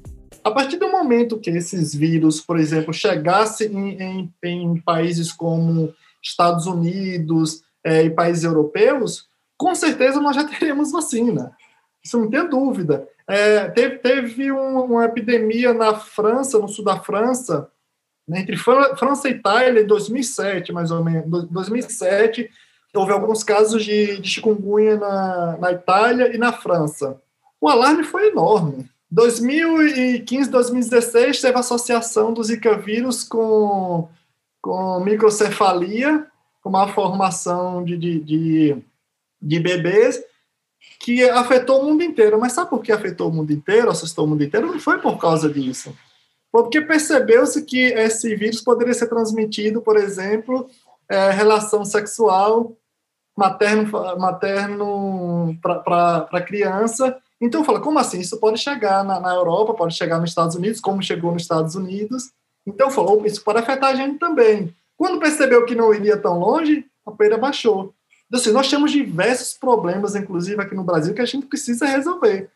A 0.44 0.52
partir 0.52 0.78
do 0.78 0.92
momento 0.92 1.40
que 1.40 1.50
esses 1.50 1.96
vírus, 1.96 2.42
por 2.42 2.60
exemplo, 2.60 2.94
chegassem 2.94 3.72
em, 3.74 4.02
em, 4.02 4.34
em 4.44 4.82
países 4.82 5.32
como 5.32 5.94
Estados 6.22 6.66
Unidos, 6.66 7.64
é, 7.84 8.04
e 8.04 8.10
países 8.10 8.44
europeus, 8.44 9.28
com 9.58 9.76
certeza 9.76 10.22
nós 10.22 10.36
já 10.36 10.44
teremos 10.48 10.92
vacina. 10.92 11.52
Isso 12.04 12.18
não 12.18 12.30
tem 12.30 12.50
dúvida. 12.50 13.08
É, 13.28 13.70
teve 13.70 13.98
teve 14.00 14.52
um, 14.52 14.82
uma 14.84 15.06
epidemia 15.06 15.74
na 15.74 15.96
França, 15.96 16.60
no 16.60 16.68
sul 16.68 16.84
da 16.84 17.00
França, 17.00 17.70
entre 18.30 18.56
França 18.58 19.28
e 19.28 19.32
Itália, 19.32 19.82
em 19.82 19.86
2007, 19.88 20.72
mais 20.72 20.92
ou 20.92 21.04
menos. 21.04 21.46
2007, 21.50 22.50
houve 22.94 23.12
alguns 23.12 23.44
casos 23.44 23.84
de, 23.84 24.20
de 24.20 24.30
chikungunya 24.30 24.98
na, 24.98 25.58
na 25.58 25.72
Itália 25.72 26.34
e 26.34 26.38
na 26.38 26.54
França. 26.54 27.20
O 27.60 27.68
alarme 27.68 28.04
foi 28.04 28.28
enorme. 28.28 28.90
2015, 29.12 30.50
2016, 30.50 31.42
teve 31.42 31.56
a 31.56 31.60
associação 31.60 32.34
do 32.34 32.44
Zika 32.44 32.78
vírus 32.78 33.24
com, 33.24 34.10
com 34.62 35.00
microcefalia, 35.02 36.26
com 36.62 36.70
uma 36.70 36.88
formação 36.88 37.84
de, 37.84 37.96
de, 37.98 38.20
de, 38.20 38.78
de 39.42 39.60
bebês 39.60 40.24
que 41.00 41.30
afetou 41.30 41.82
o 41.82 41.86
mundo 41.86 42.02
inteiro. 42.04 42.40
Mas 42.40 42.54
sabe 42.54 42.70
por 42.70 42.82
que 42.82 42.92
afetou 42.92 43.30
o 43.30 43.34
mundo 43.34 43.52
inteiro, 43.52 43.92
assustou 43.92 44.26
o 44.26 44.28
mundo 44.28 44.44
inteiro? 44.44 44.68
Não 44.68 44.80
foi 44.80 44.98
por 44.98 45.18
causa 45.18 45.50
disso. 45.50 45.96
Porque 46.54 46.80
percebeu-se 46.82 47.64
que 47.64 47.82
esse 47.82 48.36
vírus 48.36 48.62
poderia 48.62 48.94
ser 48.94 49.08
transmitido, 49.08 49.82
por 49.82 49.98
exemplo, 49.98 50.70
é, 51.10 51.32
relação 51.32 51.84
sexual 51.84 52.78
materno, 53.36 53.90
materno 54.20 55.58
para 55.64 56.46
criança. 56.46 57.18
Então, 57.42 57.64
fala, 57.64 57.82
como 57.82 57.98
assim? 57.98 58.20
Isso 58.20 58.40
pode 58.40 58.60
chegar 58.60 59.04
na, 59.04 59.20
na, 59.20 59.34
Europa, 59.34 59.74
pode 59.74 59.96
chegar 59.96 60.20
nos 60.20 60.30
Estados 60.30 60.56
Unidos, 60.56 60.80
como 60.80 61.02
chegou 61.02 61.32
nos 61.32 61.42
Estados 61.42 61.74
Unidos. 61.74 62.30
Então, 62.68 62.92
falou, 62.92 63.26
isso 63.26 63.44
pode 63.44 63.58
afetar 63.58 63.90
a 63.90 63.96
gente 63.96 64.20
também. 64.20 64.76
Quando 64.96 65.20
percebeu 65.20 65.66
que 65.66 65.74
não 65.74 65.92
iria 65.92 66.18
tão 66.18 66.38
longe, 66.38 66.86
a 67.04 67.10
poeira 67.10 67.36
baixou. 67.36 67.96
Então, 68.28 68.40
assim, 68.40 68.52
nós 68.52 68.70
temos 68.70 68.92
diversos 68.92 69.56
problemas, 69.56 70.16
inclusive 70.16 70.62
aqui 70.62 70.76
no 70.76 70.84
Brasil, 70.84 71.16
que 71.16 71.22
a 71.22 71.26
gente 71.26 71.48
precisa 71.48 71.88
resolver. 71.88 72.48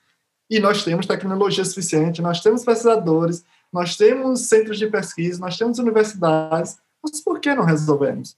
E 0.50 0.60
nós 0.60 0.84
temos 0.84 1.08
tecnologia 1.08 1.66
suficiente, 1.66 2.22
nós 2.22 2.42
temos 2.42 2.64
pesquisadores, 2.64 3.44
nós 3.72 3.96
temos 3.96 4.42
centros 4.42 4.78
de 4.78 4.88
pesquisa, 4.88 5.40
nós 5.40 5.58
temos 5.58 5.80
universidades, 5.80 6.78
mas 7.04 7.22
por 7.22 7.40
que 7.40 7.54
não 7.54 7.64
resolvemos? 7.64 8.36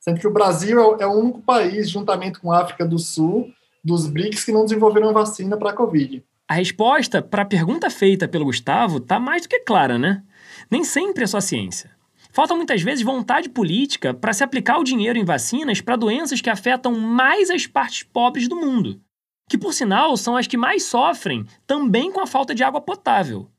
Sendo 0.00 0.18
que 0.18 0.26
o 0.26 0.32
Brasil 0.32 0.96
é, 0.98 1.02
é 1.04 1.06
o 1.06 1.12
único 1.12 1.40
país, 1.42 1.88
juntamente 1.88 2.40
com 2.40 2.50
a 2.50 2.60
África 2.60 2.84
do 2.84 2.98
Sul, 2.98 3.52
dos 3.84 4.06
BRICS, 4.06 4.44
que 4.44 4.52
não 4.52 4.64
desenvolveram 4.64 5.12
vacina 5.12 5.56
para 5.56 5.70
a 5.70 5.74
Covid. 5.74 6.22
A 6.48 6.54
resposta 6.54 7.22
para 7.22 7.42
a 7.42 7.46
pergunta 7.46 7.88
feita 7.88 8.28
pelo 8.28 8.44
Gustavo 8.44 8.98
está 8.98 9.18
mais 9.18 9.42
do 9.42 9.48
que 9.48 9.60
clara, 9.60 9.98
né? 9.98 10.22
Nem 10.70 10.84
sempre 10.84 11.24
é 11.24 11.26
só 11.26 11.40
ciência. 11.40 11.90
Falta 12.32 12.54
muitas 12.54 12.82
vezes 12.82 13.04
vontade 13.04 13.48
política 13.48 14.14
para 14.14 14.32
se 14.32 14.42
aplicar 14.42 14.78
o 14.78 14.84
dinheiro 14.84 15.18
em 15.18 15.24
vacinas 15.24 15.80
para 15.80 15.96
doenças 15.96 16.40
que 16.40 16.48
afetam 16.48 16.98
mais 16.98 17.50
as 17.50 17.66
partes 17.66 18.02
pobres 18.02 18.48
do 18.48 18.56
mundo, 18.56 19.00
que 19.48 19.58
por 19.58 19.74
sinal 19.74 20.16
são 20.16 20.36
as 20.36 20.46
que 20.46 20.56
mais 20.56 20.84
sofrem 20.84 21.44
também 21.66 22.10
com 22.10 22.20
a 22.20 22.26
falta 22.26 22.54
de 22.54 22.64
água 22.64 22.80
potável. 22.80 23.50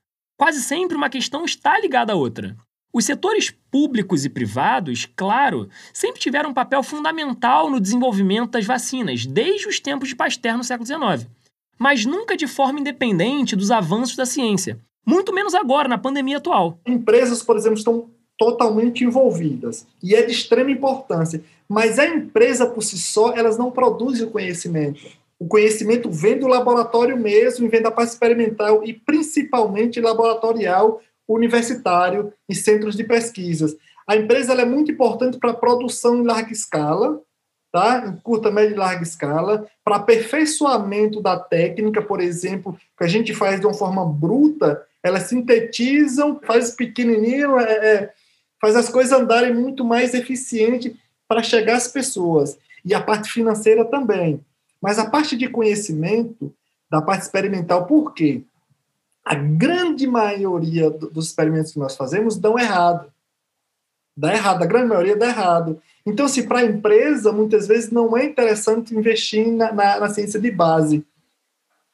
Quase 0.44 0.62
sempre 0.62 0.98
uma 0.98 1.10
questão 1.10 1.46
está 1.46 1.80
ligada 1.80 2.12
à 2.12 2.18
outra. 2.18 2.58
Os 2.94 3.06
setores 3.06 3.50
públicos 3.72 4.26
e 4.26 4.30
privados, 4.30 5.08
claro, 5.16 5.70
sempre 5.94 6.20
tiveram 6.20 6.50
um 6.50 6.54
papel 6.54 6.84
fundamental 6.84 7.70
no 7.70 7.80
desenvolvimento 7.80 8.52
das 8.52 8.66
vacinas, 8.66 9.26
desde 9.26 9.70
os 9.70 9.80
tempos 9.80 10.10
de 10.10 10.18
Pasteur 10.18 10.58
no 10.58 10.64
século 10.66 10.86
XIX, 10.86 11.32
mas 11.80 12.06
nunca 12.06 12.36
de 12.36 12.46
forma 12.46 12.82
independente 12.82 13.56
dos 13.56 13.72
avanços 13.72 14.18
da 14.18 14.26
ciência. 14.26 14.78
Muito 15.06 15.32
menos 15.34 15.54
agora, 15.54 15.88
na 15.88 15.98
pandemia 15.98 16.40
atual. 16.40 16.78
Empresas, 16.86 17.42
por 17.42 17.56
exemplo, 17.56 17.78
estão 17.78 18.10
totalmente 18.38 19.06
envolvidas 19.06 19.88
e 20.04 20.14
é 20.14 20.24
de 20.24 20.34
extrema 20.34 20.72
importância. 20.72 21.42
Mas 21.70 21.98
a 21.98 22.06
empresa 22.06 22.66
por 22.66 22.84
si 22.84 22.98
só, 22.98 23.32
elas 23.32 23.58
não 23.58 23.72
produzem 23.72 24.28
o 24.28 24.30
conhecimento. 24.30 25.08
O 25.44 25.48
conhecimento 25.50 26.10
vem 26.10 26.40
do 26.40 26.48
laboratório 26.48 27.18
mesmo, 27.18 27.70
vem 27.70 27.82
da 27.82 27.92
parte 27.92 28.12
experimental 28.12 28.82
e 28.82 28.94
principalmente 28.94 30.00
laboratorial 30.00 31.02
universitário 31.28 32.32
em 32.48 32.54
centros 32.54 32.96
de 32.96 33.04
pesquisas. 33.04 33.76
A 34.08 34.16
empresa 34.16 34.54
é 34.54 34.64
muito 34.64 34.90
importante 34.90 35.38
para 35.38 35.52
a 35.52 35.54
produção 35.54 36.16
em 36.16 36.24
larga 36.24 36.54
escala, 36.54 37.20
tá? 37.74 38.06
em 38.08 38.16
curta, 38.22 38.50
média 38.50 38.74
e 38.74 38.78
larga 38.78 39.04
escala, 39.04 39.68
para 39.84 39.98
aperfeiçoamento 39.98 41.22
da 41.22 41.38
técnica, 41.38 42.02
por 42.02 42.22
exemplo, 42.22 42.78
que 42.98 43.04
a 43.04 43.08
gente 43.08 43.34
faz 43.34 43.60
de 43.60 43.66
uma 43.66 43.74
forma 43.74 44.06
bruta, 44.06 44.82
elas 45.04 45.24
sintetizam, 45.24 46.40
faz 46.42 46.72
pequenininho, 46.72 47.60
é, 47.60 47.64
é 47.64 48.14
faz 48.62 48.78
as 48.78 48.88
coisas 48.88 49.12
andarem 49.12 49.54
muito 49.54 49.84
mais 49.84 50.14
eficiente 50.14 50.98
para 51.28 51.44
chegar 51.44 51.76
às 51.76 51.90
pessoas. 51.90 52.58
E 52.86 52.94
a 52.94 53.02
parte 53.02 53.30
financeira 53.30 53.84
também. 53.84 54.40
Mas 54.84 55.00
a 55.00 55.10
parte 55.10 55.36
de 55.36 55.48
conhecimento, 55.48 56.54
da 56.92 57.02
parte 57.02 57.24
experimental, 57.24 57.88
por 57.88 58.14
quê? 58.14 58.44
a 59.26 59.36
grande 59.36 60.06
maioria 60.06 60.90
dos 60.90 61.28
experimentos 61.28 61.72
que 61.72 61.80
nós 61.80 61.96
fazemos 61.96 62.38
dão 62.38 62.60
errado. 62.60 63.12
Dá 64.16 64.34
errado, 64.34 64.62
a 64.62 64.66
grande 64.66 64.88
maioria 64.88 65.16
dá 65.16 65.28
errado. 65.28 65.82
Então, 66.06 66.28
se 66.28 66.44
para 66.44 66.60
a 66.60 66.66
empresa, 66.66 67.32
muitas 67.32 67.66
vezes 67.68 67.90
não 67.90 68.16
é 68.18 68.26
interessante 68.26 68.94
investir 68.94 69.48
na, 69.48 69.72
na, 69.72 70.00
na 70.02 70.10
ciência 70.10 70.40
de 70.40 70.52
base. 70.52 71.06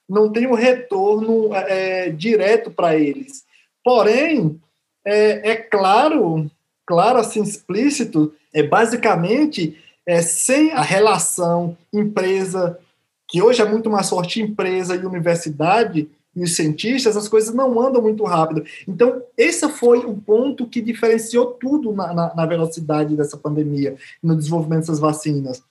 Não 0.08 0.32
tem 0.32 0.48
um 0.48 0.56
retorno 0.56 1.54
é, 1.54 2.10
direto 2.10 2.72
para 2.72 2.96
eles. 2.96 3.46
Porém, 3.84 4.60
é, 5.06 5.52
é, 5.52 5.56
claro, 5.56 6.50
claro, 6.86 7.20
assim, 7.20 7.44
explícito, 7.44 8.34
é 8.52 8.64
basicamente 8.64 9.78
é, 10.10 10.24
sem 10.24 10.72
a 10.72 10.82
relação 10.82 11.78
empresa, 11.94 12.80
que 13.28 13.44
hoje 13.44 13.62
é 13.62 13.66
muito 13.66 13.92
mais 13.92 14.10
forte 14.10 14.42
empresa 14.42 14.96
e 14.96 15.06
universidade, 15.06 16.10
e 16.36 16.44
os 16.44 16.56
cientistas, 16.56 17.16
as 17.16 17.28
coisas 17.28 17.54
não 17.54 17.80
andam 17.80 18.02
muito 18.02 18.24
rápido. 18.24 18.64
Então, 18.88 19.22
esse 19.38 19.70
foi 19.70 20.00
o 20.00 20.16
ponto 20.16 20.66
que 20.66 20.82
diferenciou 20.82 21.46
tudo 21.48 21.94
na, 21.94 22.12
na, 22.12 22.36
na 22.36 22.46
velocidade 22.48 23.16
dessa 23.16 23.38
pandemia, 23.38 23.98
no 24.22 24.36
desenvolvimento 24.36 24.80
dessas 24.80 25.00
vacinas. 25.00 25.62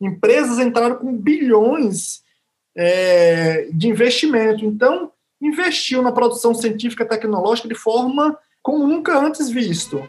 Empresas 0.00 0.60
entraram 0.60 0.94
com 0.94 1.12
bilhões 1.12 2.22
é, 2.76 3.68
de 3.72 3.88
investimento. 3.88 4.64
Então, 4.64 5.10
investiu 5.42 6.00
na 6.00 6.12
produção 6.12 6.54
científica 6.54 7.02
e 7.02 7.08
tecnológica 7.08 7.66
de 7.66 7.74
forma 7.74 8.38
como 8.62 8.86
nunca 8.86 9.18
antes 9.18 9.50
visto. 9.50 10.00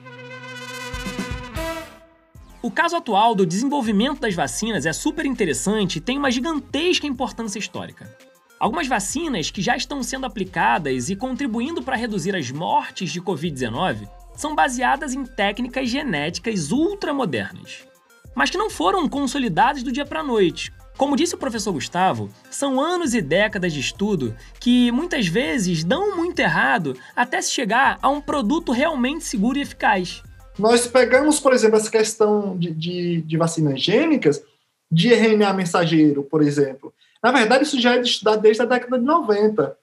O 2.63 2.69
caso 2.69 2.95
atual 2.95 3.33
do 3.33 3.43
desenvolvimento 3.43 4.19
das 4.19 4.35
vacinas 4.35 4.85
é 4.85 4.93
super 4.93 5.25
interessante 5.25 5.95
e 5.95 5.99
tem 5.99 6.19
uma 6.19 6.29
gigantesca 6.29 7.07
importância 7.07 7.57
histórica. 7.57 8.15
Algumas 8.59 8.85
vacinas 8.85 9.49
que 9.49 9.63
já 9.63 9.75
estão 9.75 10.03
sendo 10.03 10.27
aplicadas 10.27 11.09
e 11.09 11.15
contribuindo 11.15 11.81
para 11.81 11.95
reduzir 11.95 12.35
as 12.35 12.51
mortes 12.51 13.11
de 13.11 13.19
Covid-19 13.19 14.07
são 14.35 14.53
baseadas 14.53 15.15
em 15.15 15.25
técnicas 15.25 15.89
genéticas 15.89 16.71
ultramodernas, 16.71 17.87
mas 18.35 18.51
que 18.51 18.59
não 18.59 18.69
foram 18.69 19.09
consolidadas 19.09 19.81
do 19.81 19.91
dia 19.91 20.05
para 20.05 20.19
a 20.19 20.23
noite. 20.23 20.71
Como 20.95 21.15
disse 21.15 21.33
o 21.33 21.39
professor 21.39 21.73
Gustavo, 21.73 22.29
são 22.51 22.79
anos 22.79 23.15
e 23.15 23.23
décadas 23.23 23.73
de 23.73 23.79
estudo 23.79 24.35
que 24.59 24.91
muitas 24.91 25.25
vezes 25.25 25.83
dão 25.83 26.15
muito 26.15 26.39
errado 26.39 26.95
até 27.15 27.41
se 27.41 27.51
chegar 27.51 27.97
a 28.03 28.09
um 28.09 28.21
produto 28.21 28.71
realmente 28.71 29.23
seguro 29.23 29.57
e 29.57 29.61
eficaz. 29.61 30.21
Nós 30.61 30.85
pegamos, 30.85 31.39
por 31.39 31.53
exemplo, 31.53 31.77
essa 31.77 31.89
questão 31.89 32.55
de, 32.55 32.71
de, 32.71 33.21
de 33.23 33.35
vacinas 33.35 33.81
gênicas, 33.81 34.43
de 34.91 35.11
RNA 35.11 35.53
mensageiro, 35.53 36.21
por 36.21 36.43
exemplo. 36.43 36.93
Na 37.23 37.31
verdade, 37.31 37.63
isso 37.63 37.81
já 37.81 37.95
é 37.95 38.01
estudado 38.01 38.43
desde 38.43 38.61
a 38.61 38.65
década 38.65 38.99
de 38.99 39.03
90, 39.03 39.75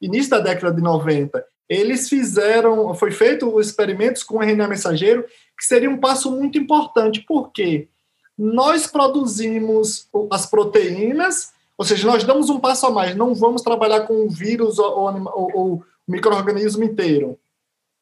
início 0.00 0.30
da 0.30 0.38
década 0.38 0.74
de 0.74 0.80
90. 0.80 1.44
Eles 1.68 2.08
fizeram, 2.08 2.94
foi 2.94 3.10
feito 3.10 3.60
experimentos 3.60 4.22
com 4.22 4.42
RNA 4.42 4.68
mensageiro, 4.68 5.22
que 5.58 5.66
seria 5.66 5.90
um 5.90 5.98
passo 5.98 6.30
muito 6.30 6.56
importante, 6.56 7.20
porque 7.28 7.88
nós 8.36 8.86
produzimos 8.86 10.08
as 10.30 10.46
proteínas, 10.46 11.52
ou 11.76 11.84
seja, 11.84 12.06
nós 12.06 12.24
damos 12.24 12.48
um 12.48 12.58
passo 12.58 12.86
a 12.86 12.90
mais, 12.90 13.14
não 13.14 13.34
vamos 13.34 13.60
trabalhar 13.60 14.06
com 14.06 14.24
o 14.24 14.30
vírus 14.30 14.78
ou, 14.78 14.98
ou, 14.98 15.50
ou 15.54 15.72
o 15.74 15.82
microorganismo 16.08 16.82
inteiro. 16.82 17.38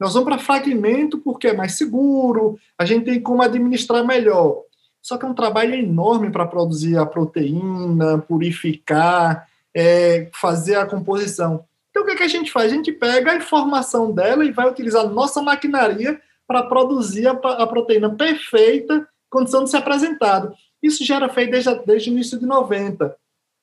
Nós 0.00 0.14
vamos 0.14 0.28
para 0.28 0.38
fragmento 0.38 1.18
porque 1.18 1.48
é 1.48 1.52
mais 1.52 1.76
seguro, 1.76 2.58
a 2.78 2.86
gente 2.86 3.04
tem 3.04 3.20
como 3.20 3.42
administrar 3.42 4.04
melhor. 4.04 4.62
Só 5.02 5.18
que 5.18 5.26
é 5.26 5.28
um 5.28 5.34
trabalho 5.34 5.74
enorme 5.74 6.30
para 6.30 6.46
produzir 6.46 6.96
a 6.96 7.04
proteína, 7.04 8.18
purificar, 8.18 9.46
é, 9.74 10.30
fazer 10.32 10.76
a 10.76 10.86
composição. 10.86 11.64
Então, 11.90 12.02
o 12.02 12.06
que, 12.06 12.12
é 12.12 12.16
que 12.16 12.22
a 12.22 12.28
gente 12.28 12.50
faz? 12.50 12.72
A 12.72 12.74
gente 12.74 12.92
pega 12.92 13.32
a 13.32 13.36
informação 13.36 14.10
dela 14.12 14.44
e 14.44 14.52
vai 14.52 14.68
utilizar 14.68 15.06
nossa 15.08 15.42
maquinaria 15.42 16.20
para 16.46 16.62
produzir 16.62 17.26
a, 17.26 17.32
a, 17.32 17.66
proteína 17.66 18.14
perfeita, 18.14 19.06
condição 19.28 19.64
de 19.64 19.70
ser 19.70 19.78
apresentado. 19.78 20.54
Isso 20.82 21.04
já 21.04 21.16
era 21.16 21.28
feito 21.28 21.50
desde, 21.50 21.74
desde 21.84 22.10
o 22.10 22.12
início 22.12 22.38
de 22.38 22.46
90. 22.46 23.14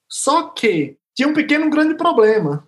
Só 0.09 0.49
que 0.49 0.97
tinha 1.15 1.27
um 1.27 1.33
pequeno, 1.33 1.65
um 1.65 1.69
grande 1.69 1.95
problema. 1.95 2.66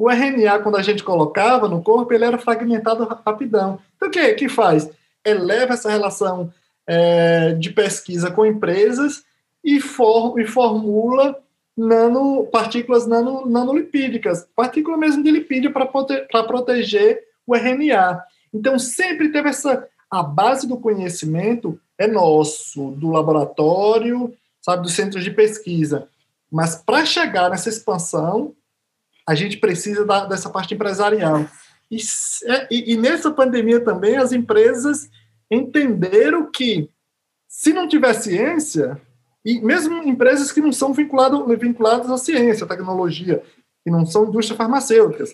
O 0.00 0.08
RNA, 0.10 0.60
quando 0.60 0.78
a 0.78 0.82
gente 0.82 1.04
colocava 1.04 1.68
no 1.68 1.82
corpo, 1.82 2.10
ele 2.14 2.24
era 2.24 2.38
fragmentado 2.38 3.04
rapidão. 3.04 3.78
Então, 3.96 4.08
o 4.08 4.10
que, 4.10 4.32
que 4.32 4.48
faz? 4.48 4.88
Eleva 5.22 5.74
essa 5.74 5.90
relação 5.90 6.50
é, 6.86 7.52
de 7.52 7.68
pesquisa 7.68 8.30
com 8.30 8.46
empresas 8.46 9.22
e, 9.62 9.78
for, 9.78 10.40
e 10.40 10.46
formula 10.46 11.38
nano, 11.76 12.46
partículas 12.46 13.06
nano, 13.06 13.44
nanolipídicas, 13.44 14.48
partícula 14.56 14.96
mesmo 14.96 15.22
de 15.22 15.30
lipídio 15.30 15.70
para 15.70 15.84
prote, 15.84 16.18
proteger 16.46 17.22
o 17.46 17.54
RNA. 17.54 18.22
Então, 18.54 18.78
sempre 18.78 19.30
teve 19.30 19.50
essa. 19.50 19.86
A 20.10 20.22
base 20.22 20.66
do 20.66 20.78
conhecimento 20.78 21.78
é 21.98 22.06
nosso, 22.06 22.92
do 22.92 23.10
laboratório, 23.10 24.34
sabe, 24.62 24.82
dos 24.82 24.94
centros 24.94 25.22
de 25.22 25.30
pesquisa. 25.30 26.08
Mas 26.50 26.74
para 26.74 27.04
chegar 27.04 27.50
nessa 27.50 27.68
expansão, 27.68 28.54
a 29.30 29.34
gente 29.36 29.58
precisa 29.58 30.04
da, 30.04 30.24
dessa 30.26 30.50
parte 30.50 30.74
empresarial. 30.74 31.48
E, 31.88 31.98
é, 32.46 32.66
e, 32.68 32.92
e, 32.92 32.96
nessa 32.96 33.30
pandemia 33.30 33.78
também, 33.78 34.16
as 34.16 34.32
empresas 34.32 35.08
entenderam 35.48 36.50
que 36.50 36.90
se 37.48 37.72
não 37.72 37.86
tiver 37.86 38.12
ciência, 38.14 39.00
e 39.44 39.60
mesmo 39.60 40.02
empresas 40.02 40.50
que 40.50 40.60
não 40.60 40.72
são 40.72 40.92
vinculadas, 40.92 41.40
vinculadas 41.60 42.10
à 42.10 42.18
ciência, 42.18 42.64
à 42.64 42.68
tecnologia, 42.68 43.40
que 43.84 43.90
não 43.90 44.04
são 44.04 44.24
indústrias 44.24 44.58
farmacêuticas, 44.58 45.32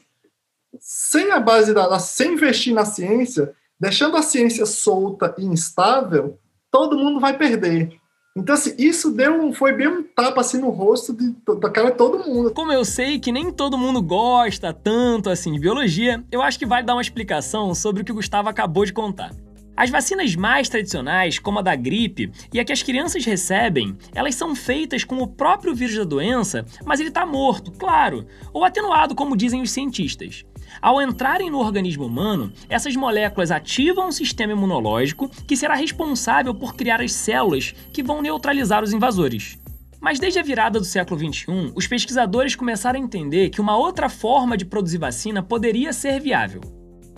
sem 0.78 1.30
a 1.30 1.40
base 1.40 1.72
da, 1.72 1.98
sem 1.98 2.34
investir 2.34 2.74
na 2.74 2.84
ciência, 2.84 3.54
deixando 3.80 4.18
a 4.18 4.22
ciência 4.22 4.66
solta 4.66 5.34
e 5.38 5.44
instável, 5.46 6.38
todo 6.70 6.98
mundo 6.98 7.18
vai 7.18 7.38
perder. 7.38 7.98
Então, 8.36 8.54
assim, 8.54 8.74
isso 8.78 9.10
deu 9.10 9.50
foi 9.54 9.72
bem 9.72 9.88
um 9.88 10.02
tapa 10.02 10.42
assim 10.42 10.60
no 10.60 10.68
rosto 10.68 11.14
de, 11.14 11.34
da 11.58 11.70
cara 11.70 11.90
de 11.90 11.96
todo 11.96 12.18
mundo. 12.18 12.52
Como 12.52 12.70
eu 12.70 12.84
sei 12.84 13.18
que 13.18 13.32
nem 13.32 13.50
todo 13.50 13.78
mundo 13.78 14.02
gosta 14.02 14.74
tanto 14.74 15.30
assim 15.30 15.52
de 15.52 15.58
biologia, 15.58 16.22
eu 16.30 16.42
acho 16.42 16.58
que 16.58 16.66
vale 16.66 16.84
dar 16.84 16.94
uma 16.94 17.00
explicação 17.00 17.74
sobre 17.74 18.02
o 18.02 18.04
que 18.04 18.12
o 18.12 18.16
Gustavo 18.16 18.50
acabou 18.50 18.84
de 18.84 18.92
contar. 18.92 19.32
As 19.74 19.90
vacinas 19.90 20.34
mais 20.34 20.68
tradicionais, 20.68 21.38
como 21.38 21.58
a 21.58 21.62
da 21.62 21.76
gripe 21.76 22.30
e 22.52 22.58
a 22.58 22.64
que 22.64 22.72
as 22.72 22.82
crianças 22.82 23.24
recebem, 23.24 23.96
elas 24.14 24.34
são 24.34 24.54
feitas 24.54 25.04
com 25.04 25.18
o 25.18 25.26
próprio 25.26 25.74
vírus 25.74 25.96
da 25.96 26.04
doença, 26.04 26.64
mas 26.84 26.98
ele 26.98 27.10
está 27.10 27.26
morto, 27.26 27.70
claro, 27.72 28.26
ou 28.54 28.64
atenuado, 28.64 29.14
como 29.14 29.36
dizem 29.36 29.60
os 29.60 29.70
cientistas. 29.70 30.44
Ao 30.80 31.00
entrarem 31.00 31.50
no 31.50 31.58
organismo 31.58 32.06
humano, 32.06 32.52
essas 32.68 32.94
moléculas 32.96 33.50
ativam 33.50 34.08
o 34.08 34.12
sistema 34.12 34.52
imunológico, 34.52 35.28
que 35.46 35.56
será 35.56 35.74
responsável 35.74 36.54
por 36.54 36.74
criar 36.74 37.00
as 37.00 37.12
células 37.12 37.74
que 37.92 38.02
vão 38.02 38.22
neutralizar 38.22 38.82
os 38.82 38.92
invasores. 38.92 39.58
Mas 40.00 40.18
desde 40.18 40.38
a 40.38 40.42
virada 40.42 40.78
do 40.78 40.84
século 40.84 41.18
XXI, 41.18 41.72
os 41.74 41.86
pesquisadores 41.86 42.54
começaram 42.54 43.00
a 43.00 43.02
entender 43.02 43.50
que 43.50 43.60
uma 43.60 43.76
outra 43.76 44.08
forma 44.08 44.56
de 44.56 44.64
produzir 44.64 44.98
vacina 44.98 45.42
poderia 45.42 45.92
ser 45.92 46.20
viável. 46.20 46.60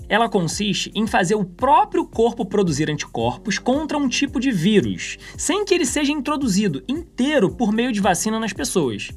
Ela 0.08 0.28
consiste 0.28 0.90
em 0.94 1.06
fazer 1.06 1.34
o 1.34 1.44
próprio 1.44 2.06
corpo 2.06 2.46
produzir 2.46 2.90
anticorpos 2.90 3.58
contra 3.58 3.98
um 3.98 4.08
tipo 4.08 4.40
de 4.40 4.50
vírus, 4.50 5.18
sem 5.36 5.64
que 5.66 5.74
ele 5.74 5.84
seja 5.84 6.12
introduzido 6.12 6.82
inteiro 6.88 7.54
por 7.54 7.72
meio 7.72 7.92
de 7.92 8.00
vacina 8.00 8.40
nas 8.40 8.54
pessoas. 8.54 9.10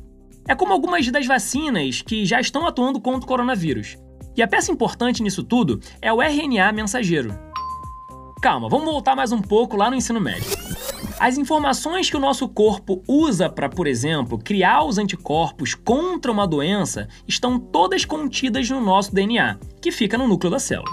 É 0.47 0.53
como 0.53 0.73
algumas 0.73 1.09
das 1.09 1.25
vacinas 1.25 2.01
que 2.01 2.25
já 2.25 2.41
estão 2.41 2.67
atuando 2.67 2.99
contra 2.99 3.23
o 3.23 3.27
coronavírus. 3.27 3.97
E 4.35 4.41
a 4.41 4.47
peça 4.47 4.71
importante 4.71 5.21
nisso 5.21 5.43
tudo 5.43 5.79
é 6.01 6.11
o 6.11 6.21
RNA 6.21 6.71
mensageiro. 6.71 7.37
Calma, 8.41 8.69
vamos 8.69 8.85
voltar 8.85 9.15
mais 9.15 9.31
um 9.31 9.41
pouco 9.41 9.75
lá 9.75 9.89
no 9.89 9.95
ensino 9.95 10.19
médio. 10.19 10.49
As 11.19 11.37
informações 11.37 12.09
que 12.09 12.17
o 12.17 12.19
nosso 12.19 12.49
corpo 12.49 13.03
usa 13.07 13.47
para, 13.47 13.69
por 13.69 13.85
exemplo, 13.85 14.39
criar 14.39 14.83
os 14.83 14.97
anticorpos 14.97 15.75
contra 15.75 16.31
uma 16.31 16.47
doença 16.47 17.07
estão 17.27 17.59
todas 17.59 18.05
contidas 18.05 18.67
no 18.69 18.81
nosso 18.81 19.13
DNA, 19.13 19.59
que 19.79 19.91
fica 19.91 20.17
no 20.17 20.27
núcleo 20.27 20.49
da 20.49 20.57
célula. 20.57 20.89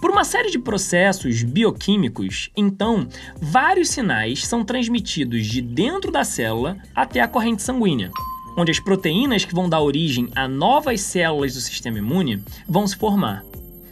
Por 0.00 0.12
uma 0.12 0.22
série 0.22 0.50
de 0.50 0.60
processos 0.60 1.42
bioquímicos, 1.42 2.50
então, 2.56 3.08
vários 3.42 3.88
sinais 3.88 4.46
são 4.46 4.64
transmitidos 4.64 5.44
de 5.44 5.60
dentro 5.60 6.12
da 6.12 6.22
célula 6.22 6.76
até 6.94 7.20
a 7.20 7.26
corrente 7.26 7.64
sanguínea, 7.64 8.12
onde 8.56 8.70
as 8.70 8.80
proteínas 8.80 9.44
que 9.44 9.54
vão 9.54 9.68
dar 9.68 9.80
origem 9.80 10.28
a 10.34 10.48
novas 10.48 11.00
células 11.00 11.54
do 11.54 11.60
sistema 11.60 11.98
imune 11.98 12.42
vão 12.68 12.86
se 12.86 12.96
formar. 12.96 13.44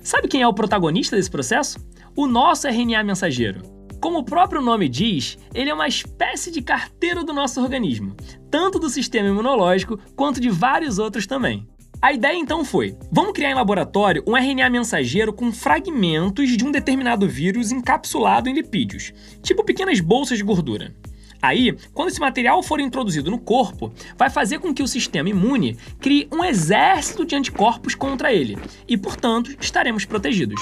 Sabe 0.03 0.29
quem 0.29 0.42
é 0.42 0.49
o 0.49 0.55
protagonista 0.55 1.16
desse 1.16 1.31
processo? 1.31 1.79
O 2.14 2.27
nosso 2.27 2.69
RNA 2.69 3.03
mensageiro. 3.03 3.62
Como 4.01 4.19
o 4.19 4.25
próprio 4.25 4.62
nome 4.62 4.88
diz, 4.88 5.38
ele 5.55 5.71
é 5.71 5.75
uma 5.75 5.88
espécie 5.88 6.51
de 6.51 6.62
carteiro 6.62 7.25
do 7.25 7.33
nosso 7.33 7.61
organismo, 7.61 8.14
tanto 8.51 8.79
do 8.79 8.88
sistema 8.88 9.29
imunológico 9.29 9.99
quanto 10.14 10.40
de 10.40 10.49
vários 10.49 10.99
outros 10.99 11.27
também. 11.27 11.66
A 12.01 12.12
ideia 12.12 12.37
então 12.37 12.64
foi: 12.64 12.97
vamos 13.11 13.33
criar 13.33 13.51
em 13.51 13.55
laboratório 13.55 14.23
um 14.27 14.37
RNA 14.37 14.69
mensageiro 14.71 15.33
com 15.33 15.51
fragmentos 15.51 16.57
de 16.57 16.64
um 16.64 16.71
determinado 16.71 17.27
vírus 17.29 17.73
encapsulado 17.73 18.49
em 18.49 18.55
lipídios, 18.55 19.12
tipo 19.42 19.64
pequenas 19.64 19.99
bolsas 19.99 20.38
de 20.38 20.45
gordura. 20.45 20.95
Aí, 21.47 21.77
quando 21.95 22.09
esse 22.09 22.19
material 22.19 22.61
for 22.61 22.81
introduzido 22.81 23.31
no 23.31 23.39
corpo, 23.39 23.93
vai 24.19 24.29
fazer 24.29 24.59
com 24.59 24.75
que 24.75 24.83
o 24.83 24.89
sistema 24.89 25.29
imune 25.29 25.79
crie 26.01 26.29
um 26.33 26.45
exército 26.45 27.25
de 27.25 27.37
anticorpos 27.37 27.95
contra 27.95 28.33
ele 28.33 28.59
e, 28.89 28.97
portanto, 28.97 29.57
estaremos 29.61 30.05
protegidos. 30.05 30.61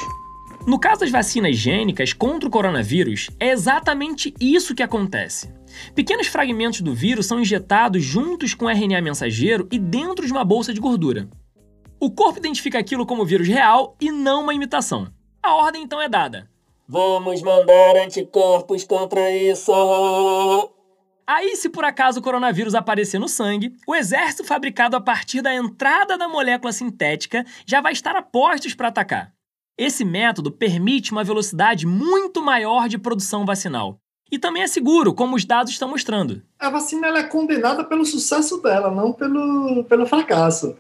No 0.67 0.79
caso 0.79 1.01
das 1.01 1.11
vacinas 1.11 1.57
gênicas 1.57 2.13
contra 2.13 2.47
o 2.47 2.53
coronavírus, 2.53 3.31
é 3.41 3.49
exatamente 3.49 4.35
isso 4.39 4.75
que 4.75 4.83
acontece. 4.83 5.51
Pequenos 5.95 6.27
fragmentos 6.27 6.83
do 6.83 6.95
vírus 6.95 7.25
são 7.25 7.41
injetados 7.41 8.05
juntos 8.05 8.53
com 8.53 8.69
RNA 8.69 9.01
mensageiro 9.01 9.67
e 9.73 9.79
dentro 9.79 10.27
de 10.27 10.33
uma 10.33 10.45
bolsa 10.45 10.75
de 10.75 10.81
gordura. 10.81 11.31
O 11.99 12.11
corpo 12.11 12.39
identifica 12.39 12.79
aquilo 12.79 13.07
como 13.07 13.25
vírus 13.25 13.49
real 13.49 13.97
e 13.99 14.13
não 14.13 14.43
uma 14.43 14.53
imitação. 14.53 15.09
A 15.43 15.55
ordem 15.55 15.83
então 15.83 16.01
é 16.01 16.11
dada. 16.11 16.47
Vamos 16.87 17.41
mandar 17.41 17.97
anticorpos 17.97 18.85
contra 18.85 19.31
isso! 19.31 20.74
Aí, 21.27 21.57
se 21.57 21.71
por 21.71 21.85
acaso 21.85 22.21
o 22.21 22.23
coronavírus 22.23 22.75
aparecer 22.75 23.19
no 23.19 23.29
sangue, 23.29 23.75
o 23.87 23.95
exército 23.95 24.45
fabricado 24.45 24.97
a 24.97 25.01
partir 25.01 25.41
da 25.41 25.55
entrada 25.55 26.19
da 26.19 26.29
molécula 26.29 26.73
sintética 26.73 27.45
já 27.67 27.81
vai 27.81 27.93
estar 27.93 28.15
a 28.15 28.23
postos 28.23 28.75
para 28.75 28.89
atacar. 28.89 29.33
Esse 29.77 30.05
método 30.05 30.53
permite 30.53 31.13
uma 31.13 31.25
velocidade 31.25 31.87
muito 31.87 32.43
maior 32.43 32.89
de 32.89 32.99
produção 32.99 33.45
vacinal. 33.47 33.99
E 34.31 34.39
também 34.39 34.63
é 34.63 34.67
seguro, 34.67 35.15
como 35.15 35.37
os 35.37 35.45
dados 35.45 35.73
estão 35.73 35.89
mostrando. 35.89 36.43
A 36.59 36.69
vacina 36.69 37.07
é 37.07 37.23
condenada 37.23 37.85
pelo 37.85 38.05
sucesso 38.05 38.61
dela, 38.61 38.91
não 38.91 39.13
pelo, 39.13 39.85
pelo 39.85 40.07
fracasso. 40.07 40.77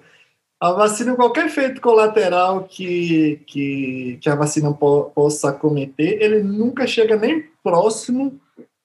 A 0.61 0.73
vacina, 0.73 1.15
qualquer 1.15 1.47
efeito 1.47 1.81
colateral 1.81 2.65
que, 2.65 3.41
que, 3.47 4.19
que 4.21 4.29
a 4.29 4.35
vacina 4.35 4.73
po, 4.73 5.11
possa 5.15 5.53
cometer, 5.53 6.23
ele 6.23 6.43
nunca 6.43 6.87
chega 6.87 7.17
nem 7.17 7.45
próximo 7.63 8.41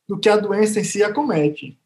do 0.09 0.17
que 0.17 0.27
a 0.27 0.35
doença 0.35 0.79
em 0.79 0.83
si 0.83 1.03
acomete. 1.03 1.77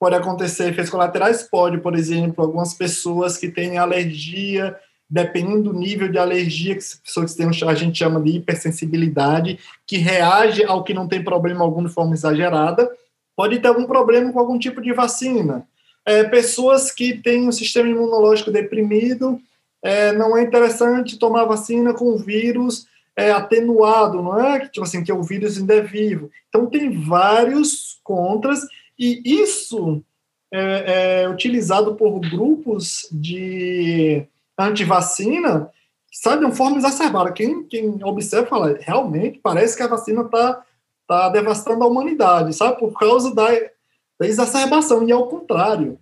Pode 0.00 0.16
acontecer 0.16 0.70
efeitos 0.70 0.90
colaterais? 0.90 1.42
Pode, 1.42 1.76
por 1.78 1.94
exemplo, 1.94 2.42
algumas 2.42 2.72
pessoas 2.72 3.36
que 3.36 3.50
têm 3.50 3.76
alergia, 3.76 4.74
dependendo 5.08 5.64
do 5.64 5.78
nível 5.78 6.10
de 6.10 6.16
alergia 6.16 6.74
que 6.74 6.82
pessoas 7.04 7.32
que 7.32 7.36
têm, 7.36 7.46
a 7.68 7.74
gente 7.74 7.98
chama 7.98 8.22
de 8.22 8.30
hipersensibilidade, 8.30 9.58
que 9.86 9.98
reage 9.98 10.64
ao 10.64 10.82
que 10.82 10.94
não 10.94 11.06
tem 11.06 11.22
problema 11.22 11.62
algum 11.62 11.84
de 11.84 11.92
forma 11.92 12.14
exagerada, 12.14 12.90
pode 13.36 13.60
ter 13.60 13.68
algum 13.68 13.84
problema 13.84 14.32
com 14.32 14.40
algum 14.40 14.58
tipo 14.58 14.80
de 14.80 14.94
vacina. 14.94 15.68
É, 16.06 16.24
pessoas 16.24 16.90
que 16.90 17.18
têm 17.18 17.46
um 17.46 17.52
sistema 17.52 17.88
imunológico 17.88 18.50
deprimido, 18.50 19.38
é, 19.82 20.10
não 20.12 20.36
é 20.36 20.42
interessante 20.42 21.18
tomar 21.18 21.44
vacina 21.44 21.92
com 21.92 22.16
vírus 22.16 22.86
é, 23.16 23.30
atenuado, 23.30 24.22
não 24.22 24.40
é? 24.40 24.60
Tipo 24.68 24.84
assim, 24.84 25.04
que 25.04 25.12
o 25.12 25.22
vírus 25.22 25.58
ainda 25.58 25.74
é 25.74 25.80
vivo. 25.80 26.30
Então, 26.48 26.66
tem 26.66 26.90
vários 26.90 28.00
contras, 28.02 28.60
e 28.98 29.22
isso 29.24 30.02
é, 30.52 31.22
é 31.22 31.28
utilizado 31.28 31.94
por 31.94 32.20
grupos 32.20 33.08
de 33.10 34.26
antivacina, 34.58 35.70
sabe, 36.12 36.40
de 36.40 36.44
uma 36.46 36.54
forma 36.54 36.76
exacerbada. 36.76 37.32
Quem, 37.32 37.64
quem 37.64 38.02
observa 38.04 38.46
fala, 38.46 38.76
realmente 38.80 39.40
parece 39.42 39.76
que 39.76 39.82
a 39.82 39.88
vacina 39.88 40.22
está 40.22 40.62
tá 41.06 41.28
devastando 41.28 41.84
a 41.84 41.86
humanidade, 41.86 42.54
sabe, 42.54 42.78
por 42.78 42.98
causa 42.98 43.34
da, 43.34 43.48
da 44.18 44.26
exacerbação, 44.26 45.06
e 45.06 45.12
ao 45.12 45.26
contrário. 45.28 45.98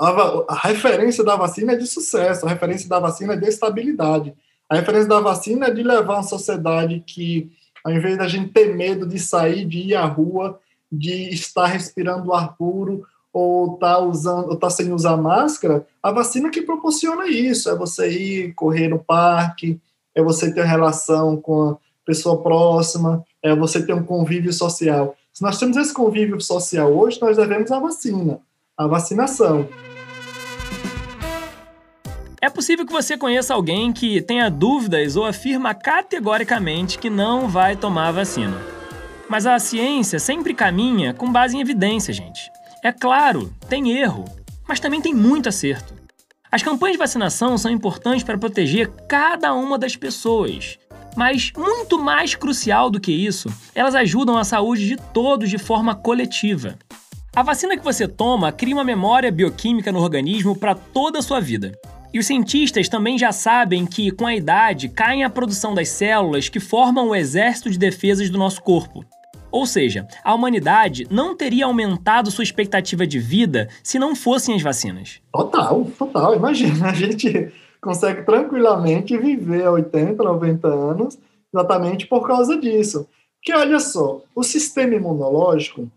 A, 0.00 0.08
a 0.48 0.54
referência 0.54 1.22
da 1.22 1.36
vacina 1.36 1.72
é 1.72 1.76
de 1.76 1.86
sucesso, 1.86 2.44
a 2.44 2.48
referência 2.48 2.88
da 2.88 2.98
vacina 2.98 3.34
é 3.34 3.36
de 3.36 3.48
estabilidade. 3.48 4.34
A 4.72 4.76
referência 4.76 5.06
da 5.06 5.20
vacina 5.20 5.66
é 5.66 5.70
de 5.70 5.82
levar 5.82 6.14
uma 6.14 6.22
sociedade 6.22 7.04
que, 7.06 7.52
ao 7.84 7.92
invés 7.92 8.16
da 8.16 8.26
gente 8.26 8.54
ter 8.54 8.74
medo 8.74 9.06
de 9.06 9.18
sair, 9.18 9.66
de 9.66 9.80
ir 9.80 9.94
à 9.94 10.06
rua, 10.06 10.58
de 10.90 11.28
estar 11.28 11.66
respirando 11.66 12.32
ar 12.32 12.56
puro 12.56 13.04
ou 13.30 13.76
tá 13.76 13.98
usando, 13.98 14.48
ou 14.48 14.56
tá 14.56 14.70
sem 14.70 14.90
usar 14.90 15.18
máscara, 15.18 15.86
a 16.02 16.10
vacina 16.10 16.48
que 16.48 16.62
proporciona 16.62 17.26
isso, 17.26 17.68
é 17.68 17.76
você 17.76 18.08
ir 18.08 18.54
correr 18.54 18.88
no 18.88 18.98
parque, 18.98 19.78
é 20.14 20.22
você 20.22 20.50
ter 20.54 20.64
relação 20.64 21.36
com 21.36 21.72
a 21.72 21.76
pessoa 22.06 22.42
próxima, 22.42 23.22
é 23.42 23.54
você 23.54 23.84
ter 23.84 23.92
um 23.92 24.02
convívio 24.02 24.54
social. 24.54 25.14
Se 25.34 25.42
nós 25.42 25.58
temos 25.58 25.76
esse 25.76 25.92
convívio 25.92 26.40
social 26.40 26.90
hoje, 26.96 27.20
nós 27.20 27.36
devemos 27.36 27.70
a 27.70 27.78
vacina, 27.78 28.40
a 28.74 28.86
vacinação. 28.86 29.68
É 32.42 32.50
possível 32.50 32.84
que 32.84 32.92
você 32.92 33.16
conheça 33.16 33.54
alguém 33.54 33.92
que 33.92 34.20
tenha 34.20 34.50
dúvidas 34.50 35.14
ou 35.14 35.24
afirma 35.24 35.72
categoricamente 35.74 36.98
que 36.98 37.08
não 37.08 37.48
vai 37.48 37.76
tomar 37.76 38.08
a 38.08 38.12
vacina. 38.12 38.60
Mas 39.28 39.46
a 39.46 39.56
ciência 39.60 40.18
sempre 40.18 40.52
caminha 40.52 41.14
com 41.14 41.30
base 41.30 41.56
em 41.56 41.60
evidência, 41.60 42.12
gente. 42.12 42.50
É 42.82 42.90
claro, 42.90 43.54
tem 43.68 43.92
erro, 43.92 44.24
mas 44.66 44.80
também 44.80 45.00
tem 45.00 45.14
muito 45.14 45.48
acerto. 45.48 45.94
As 46.50 46.64
campanhas 46.64 46.94
de 46.94 46.98
vacinação 46.98 47.56
são 47.56 47.70
importantes 47.70 48.24
para 48.24 48.36
proteger 48.36 48.90
cada 49.08 49.54
uma 49.54 49.78
das 49.78 49.94
pessoas. 49.94 50.80
Mas, 51.16 51.52
muito 51.56 51.96
mais 52.02 52.34
crucial 52.34 52.90
do 52.90 52.98
que 52.98 53.12
isso, 53.12 53.48
elas 53.72 53.94
ajudam 53.94 54.36
a 54.36 54.42
saúde 54.42 54.88
de 54.88 54.96
todos 54.96 55.48
de 55.48 55.58
forma 55.58 55.94
coletiva. 55.94 56.76
A 57.36 57.44
vacina 57.44 57.76
que 57.76 57.84
você 57.84 58.08
toma 58.08 58.50
cria 58.50 58.74
uma 58.74 58.82
memória 58.82 59.30
bioquímica 59.30 59.92
no 59.92 60.00
organismo 60.00 60.56
para 60.56 60.74
toda 60.74 61.20
a 61.20 61.22
sua 61.22 61.38
vida. 61.38 61.78
E 62.12 62.18
os 62.18 62.26
cientistas 62.26 62.88
também 62.88 63.16
já 63.16 63.32
sabem 63.32 63.86
que, 63.86 64.10
com 64.10 64.26
a 64.26 64.34
idade, 64.34 64.88
caem 64.88 65.24
a 65.24 65.30
produção 65.30 65.74
das 65.74 65.88
células 65.88 66.48
que 66.48 66.60
formam 66.60 67.08
o 67.08 67.14
exército 67.14 67.70
de 67.70 67.78
defesas 67.78 68.28
do 68.28 68.38
nosso 68.38 68.62
corpo. 68.62 69.02
Ou 69.50 69.66
seja, 69.66 70.06
a 70.22 70.34
humanidade 70.34 71.06
não 71.10 71.36
teria 71.36 71.66
aumentado 71.66 72.30
sua 72.30 72.44
expectativa 72.44 73.06
de 73.06 73.18
vida 73.18 73.68
se 73.82 73.98
não 73.98 74.14
fossem 74.14 74.54
as 74.54 74.62
vacinas. 74.62 75.20
Total, 75.32 75.84
total. 75.98 76.34
Imagina, 76.34 76.90
a 76.90 76.94
gente 76.94 77.52
consegue 77.80 78.22
tranquilamente 78.22 79.16
viver 79.16 79.68
80, 79.68 80.22
90 80.22 80.68
anos 80.68 81.18
exatamente 81.52 82.06
por 82.06 82.26
causa 82.26 82.58
disso. 82.58 83.06
Porque 83.36 83.54
olha 83.54 83.78
só, 83.78 84.22
o 84.34 84.42
sistema 84.42 84.94
imunológico 84.94 85.90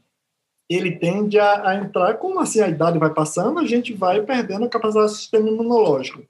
ele 0.69 0.91
tende 0.91 1.39
a, 1.39 1.69
a, 1.69 1.75
entrar, 1.75 2.15
como 2.15 2.39
assim 2.39 2.59
a 2.61 2.67
idade 2.67 2.97
vai 2.97 3.09
passando, 3.11 3.59
a 3.59 3.65
gente 3.65 3.93
vai 3.93 4.21
perdendo 4.21 4.65
a 4.65 4.69
capacidade 4.69 5.11
do 5.11 5.15
sistema 5.17 5.49
imunológico. 5.49 6.23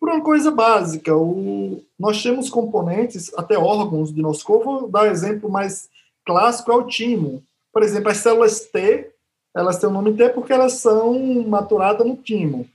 Por 0.00 0.10
uma 0.10 0.20
coisa 0.20 0.50
básica, 0.50 1.16
o, 1.16 1.82
nós 1.98 2.22
temos 2.22 2.50
componentes, 2.50 3.32
até 3.36 3.58
órgãos 3.58 4.12
de 4.12 4.22
nosso 4.22 4.44
corpo, 4.44 4.80
vou 4.80 4.88
dar 4.88 5.04
um 5.04 5.10
exemplo 5.10 5.50
mais 5.50 5.88
clássico, 6.24 6.70
é 6.70 6.74
o 6.74 6.86
timo. 6.86 7.42
Por 7.72 7.82
exemplo, 7.82 8.10
as 8.10 8.18
células 8.18 8.60
T, 8.60 9.10
elas 9.54 9.78
têm 9.78 9.88
o 9.88 9.92
nome 9.92 10.12
T 10.12 10.28
porque 10.30 10.52
elas 10.52 10.74
são 10.74 11.42
maturadas 11.46 12.06
no 12.06 12.16
timo. 12.16 12.66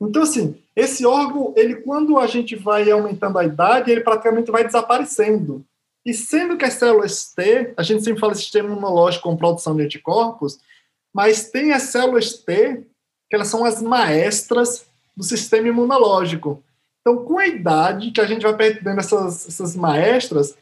Então, 0.00 0.22
assim, 0.22 0.56
esse 0.74 1.04
órgão, 1.04 1.52
ele 1.56 1.76
quando 1.76 2.18
a 2.18 2.26
gente 2.26 2.56
vai 2.56 2.90
aumentando 2.90 3.38
a 3.38 3.44
idade, 3.44 3.90
ele 3.90 4.00
praticamente 4.00 4.50
vai 4.50 4.64
desaparecendo. 4.64 5.62
E 6.04 6.14
sendo 6.14 6.56
que 6.56 6.64
as 6.64 6.74
células 6.74 7.32
T, 7.34 7.74
a 7.76 7.82
gente 7.82 8.02
sempre 8.02 8.20
fala 8.20 8.34
sistema 8.34 8.70
imunológico 8.70 9.28
com 9.28 9.36
produção 9.36 9.76
de 9.76 9.82
anticorpos, 9.82 10.58
mas 11.12 11.50
tem 11.50 11.72
as 11.72 11.84
células 11.84 12.34
T, 12.34 12.84
que 13.28 13.36
elas 13.36 13.48
são 13.48 13.64
as 13.64 13.82
maestras 13.82 14.86
do 15.16 15.22
sistema 15.22 15.68
imunológico. 15.68 16.62
Então, 17.00 17.24
com 17.24 17.38
a 17.38 17.46
idade 17.46 18.10
que 18.10 18.20
a 18.20 18.26
gente 18.26 18.42
vai 18.42 18.56
perdendo 18.56 18.98
essas, 18.98 19.46
essas 19.46 19.76
maestras, 19.76 20.56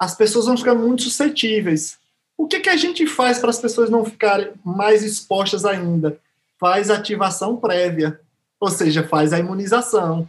as 0.00 0.14
pessoas 0.14 0.46
vão 0.46 0.56
ficar 0.56 0.74
muito 0.74 1.02
suscetíveis. 1.02 1.98
O 2.36 2.46
que, 2.46 2.60
que 2.60 2.68
a 2.68 2.76
gente 2.76 3.06
faz 3.06 3.38
para 3.38 3.50
as 3.50 3.58
pessoas 3.58 3.90
não 3.90 4.04
ficarem 4.04 4.52
mais 4.64 5.02
expostas 5.02 5.64
ainda? 5.64 6.18
Faz 6.58 6.90
ativação 6.90 7.56
prévia, 7.56 8.20
ou 8.60 8.70
seja, 8.70 9.06
faz 9.06 9.32
a 9.32 9.38
imunização. 9.38 10.28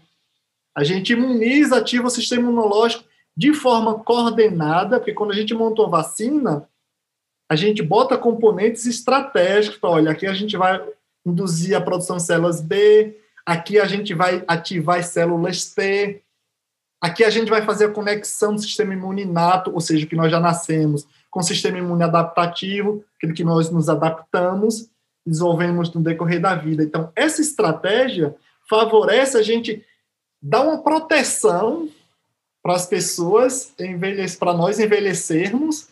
A 0.75 0.83
gente 0.83 1.13
imuniza, 1.13 1.77
ativa 1.77 2.07
o 2.07 2.11
sistema 2.11 2.43
imunológico 2.43 3.03
de 3.39 3.54
forma 3.54 3.97
coordenada, 3.99 4.99
porque 4.99 5.13
quando 5.13 5.32
a 5.32 5.34
gente 5.34 5.54
montou 5.54 5.86
a 5.86 5.89
vacina, 5.89 6.67
a 7.49 7.56
gente 7.56 7.82
bota 7.82 8.17
componentes 8.17 8.86
estratégicos 8.86 9.80
para, 9.80 9.91
olha, 9.91 10.12
aqui 10.12 10.28
a 10.28 10.34
gente 10.34 10.58
vai 10.58 10.86
induzir 11.25 11.73
a 11.73 11.80
produção 11.80 12.17
de 12.17 12.23
células 12.23 12.60
B, 12.60 13.17
aqui 13.45 13.80
a 13.80 13.86
gente 13.86 14.13
vai 14.13 14.43
ativar 14.45 14.99
as 14.99 15.06
células 15.06 15.73
T, 15.73 16.21
aqui 17.02 17.23
a 17.23 17.30
gente 17.30 17.49
vai 17.49 17.62
fazer 17.62 17.86
a 17.86 17.91
conexão 17.93 18.56
do 18.56 18.62
sistema 18.62 18.93
imune 18.93 19.21
inato, 19.21 19.71
ou 19.73 19.80
seja, 19.80 20.06
que 20.06 20.17
nós 20.17 20.30
já 20.30 20.41
nascemos, 20.41 21.08
com 21.32 21.39
o 21.39 21.43
sistema 21.43 21.78
imune 21.78 22.04
adaptativo, 22.04 23.06
aquele 23.15 23.32
que 23.32 23.45
nós 23.45 23.69
nos 23.69 23.88
adaptamos, 23.88 24.89
desenvolvemos 25.25 25.93
no 25.93 26.02
decorrer 26.02 26.41
da 26.41 26.56
vida. 26.56 26.84
Então, 26.84 27.10
essa 27.15 27.39
estratégia 27.39 28.36
favorece 28.69 29.38
a 29.38 29.41
gente 29.41 29.82
dar 30.41 30.60
uma 30.60 30.84
proteção 30.84 31.88
para 32.69 32.75
as 32.75 32.86
pessoas, 32.86 33.73
para 34.38 34.53
nós 34.53 34.79
envelhecermos 34.79 35.88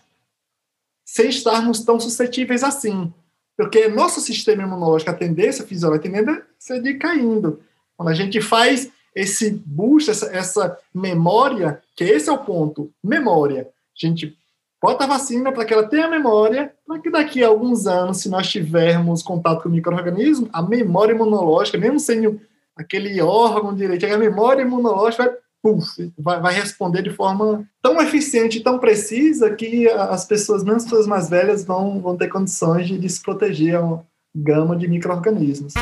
sem 1.04 1.28
estarmos 1.28 1.80
tão 1.80 2.00
suscetíveis 2.00 2.64
assim. 2.64 3.12
Porque 3.58 3.88
nosso 3.88 4.22
sistema 4.22 4.62
imunológico, 4.62 5.10
a 5.10 5.16
tendência 5.16 5.66
fisiológica, 5.66 6.08
a 6.08 6.44
ser 6.60 6.80
decaindo. 6.80 7.62
Quando 7.98 8.10
a 8.10 8.14
gente 8.14 8.40
faz 8.42 8.92
esse 9.16 9.50
boost, 9.66 10.12
essa, 10.12 10.28
essa 10.28 10.78
memória, 10.94 11.82
que 11.96 12.04
esse 12.04 12.30
é 12.30 12.32
o 12.32 12.46
ponto, 12.46 12.94
memória. 13.04 13.64
A 13.64 14.06
gente 14.08 14.38
bota 14.80 15.06
a 15.06 15.08
vacina 15.08 15.52
para 15.52 15.66
que 15.66 15.74
ela 15.74 15.88
tenha 15.88 16.08
memória, 16.08 16.72
para 16.86 17.00
que 17.00 17.10
daqui 17.10 17.44
a 17.44 17.48
alguns 17.48 17.88
anos, 17.88 18.18
se 18.20 18.30
nós 18.30 18.48
tivermos 18.48 19.24
contato 19.24 19.64
com 19.64 19.70
o 19.70 19.72
microorganismo, 19.72 20.48
a 20.54 20.62
memória 20.62 21.14
imunológica, 21.14 21.76
mesmo 21.80 22.00
sendo 22.00 22.40
aquele 22.76 23.20
órgão 23.20 23.74
direito, 23.74 24.06
a 24.06 24.16
memória 24.16 24.62
imunológica 24.62 25.24
vai, 25.24 25.47
puff, 25.62 26.12
vai, 26.18 26.40
vai 26.40 26.54
responder 26.54 27.02
de 27.02 27.10
forma 27.10 27.68
tão 27.82 28.02
eficiente, 28.02 28.62
tão 28.62 28.80
precisa, 28.80 29.54
que 29.54 29.88
as 29.90 30.26
pessoas, 30.26 30.64
mesmo 30.64 30.78
as 30.78 30.84
pessoas 30.84 31.08
mais 31.08 31.30
velhas, 31.30 31.64
vão, 31.66 32.00
vão 32.02 32.18
ter 32.18 32.28
condições 32.28 32.88
de, 32.88 32.98
de 32.98 33.10
se 33.10 33.22
proteger 33.22 33.76
a 33.76 33.82
uma 33.82 34.06
gama 34.36 34.76
de 34.76 34.88
micro-organismos. 34.88 35.74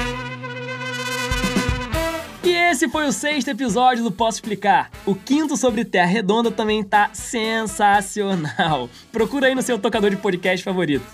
E 2.44 2.50
esse 2.50 2.88
foi 2.88 3.08
o 3.08 3.12
sexto 3.12 3.50
episódio 3.50 4.04
do 4.04 4.12
Posso 4.12 4.38
Explicar. 4.38 4.92
O 5.06 5.16
quinto 5.16 5.58
sobre 5.58 5.84
Terra 5.84 6.06
Redonda 6.06 6.52
também 6.52 6.84
tá 6.84 7.10
sensacional. 7.12 8.90
Procura 9.12 9.48
aí 9.48 9.56
no 9.56 9.62
seu 9.62 9.80
tocador 9.80 10.10
de 10.10 10.18
podcast 10.18 10.64
favorito. 10.64 11.06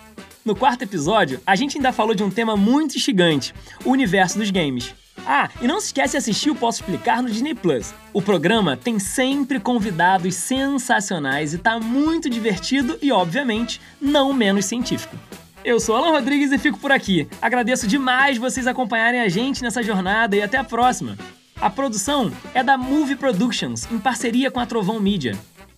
No 0.43 0.55
quarto 0.55 0.81
episódio, 0.81 1.39
a 1.45 1.55
gente 1.55 1.77
ainda 1.77 1.93
falou 1.93 2.15
de 2.15 2.23
um 2.23 2.29
tema 2.31 2.57
muito 2.57 2.97
instigante: 2.97 3.53
o 3.85 3.91
universo 3.91 4.39
dos 4.39 4.49
games. 4.49 4.95
Ah, 5.23 5.49
e 5.61 5.67
não 5.67 5.79
se 5.79 5.87
esquece 5.87 6.13
de 6.13 6.17
assistir 6.17 6.49
o 6.49 6.55
Posso 6.55 6.81
Explicar 6.81 7.21
no 7.21 7.29
Disney 7.29 7.53
Plus. 7.53 7.93
O 8.11 8.23
programa 8.23 8.75
tem 8.75 8.97
sempre 8.97 9.59
convidados 9.59 10.33
sensacionais 10.33 11.53
e 11.53 11.59
tá 11.59 11.79
muito 11.79 12.27
divertido 12.27 12.97
e, 13.03 13.11
obviamente, 13.11 13.79
não 14.01 14.33
menos 14.33 14.65
científico. 14.65 15.15
Eu 15.63 15.79
sou 15.79 15.95
Alan 15.95 16.09
Rodrigues 16.09 16.51
e 16.51 16.57
fico 16.57 16.79
por 16.79 16.91
aqui. 16.91 17.27
Agradeço 17.39 17.87
demais 17.87 18.39
vocês 18.39 18.65
acompanharem 18.65 19.21
a 19.21 19.29
gente 19.29 19.61
nessa 19.61 19.83
jornada 19.83 20.35
e 20.35 20.41
até 20.41 20.57
a 20.57 20.63
próxima. 20.63 21.15
A 21.59 21.69
produção 21.69 22.31
é 22.55 22.63
da 22.63 22.75
Movie 22.79 23.15
Productions, 23.15 23.87
em 23.91 23.99
parceria 23.99 24.49
com 24.49 24.59
a 24.59 24.65
Trovão 24.65 24.99
Media. 24.99 25.37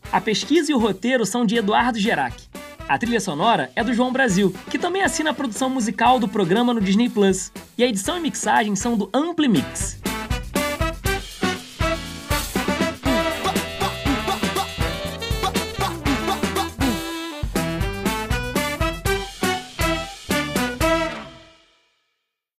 A 0.09 0.21
pesquisa 0.21 0.71
e 0.71 0.73
o 0.73 0.79
roteiro 0.79 1.25
são 1.25 1.45
de 1.45 1.57
Eduardo 1.57 1.99
Gerac. 1.99 2.47
A 2.87 2.97
trilha 2.97 3.19
sonora 3.19 3.71
é 3.75 3.83
do 3.83 3.93
João 3.93 4.11
Brasil, 4.11 4.53
que 4.69 4.77
também 4.77 5.01
assina 5.01 5.31
a 5.31 5.33
produção 5.33 5.69
musical 5.69 6.19
do 6.19 6.27
programa 6.27 6.73
no 6.73 6.81
Disney 6.81 7.09
Plus. 7.09 7.51
E 7.77 7.83
a 7.83 7.87
edição 7.87 8.17
e 8.17 8.21
mixagem 8.21 8.75
são 8.75 8.97
do 8.97 9.09
Ampli 9.13 9.47
Mix. 9.47 10.02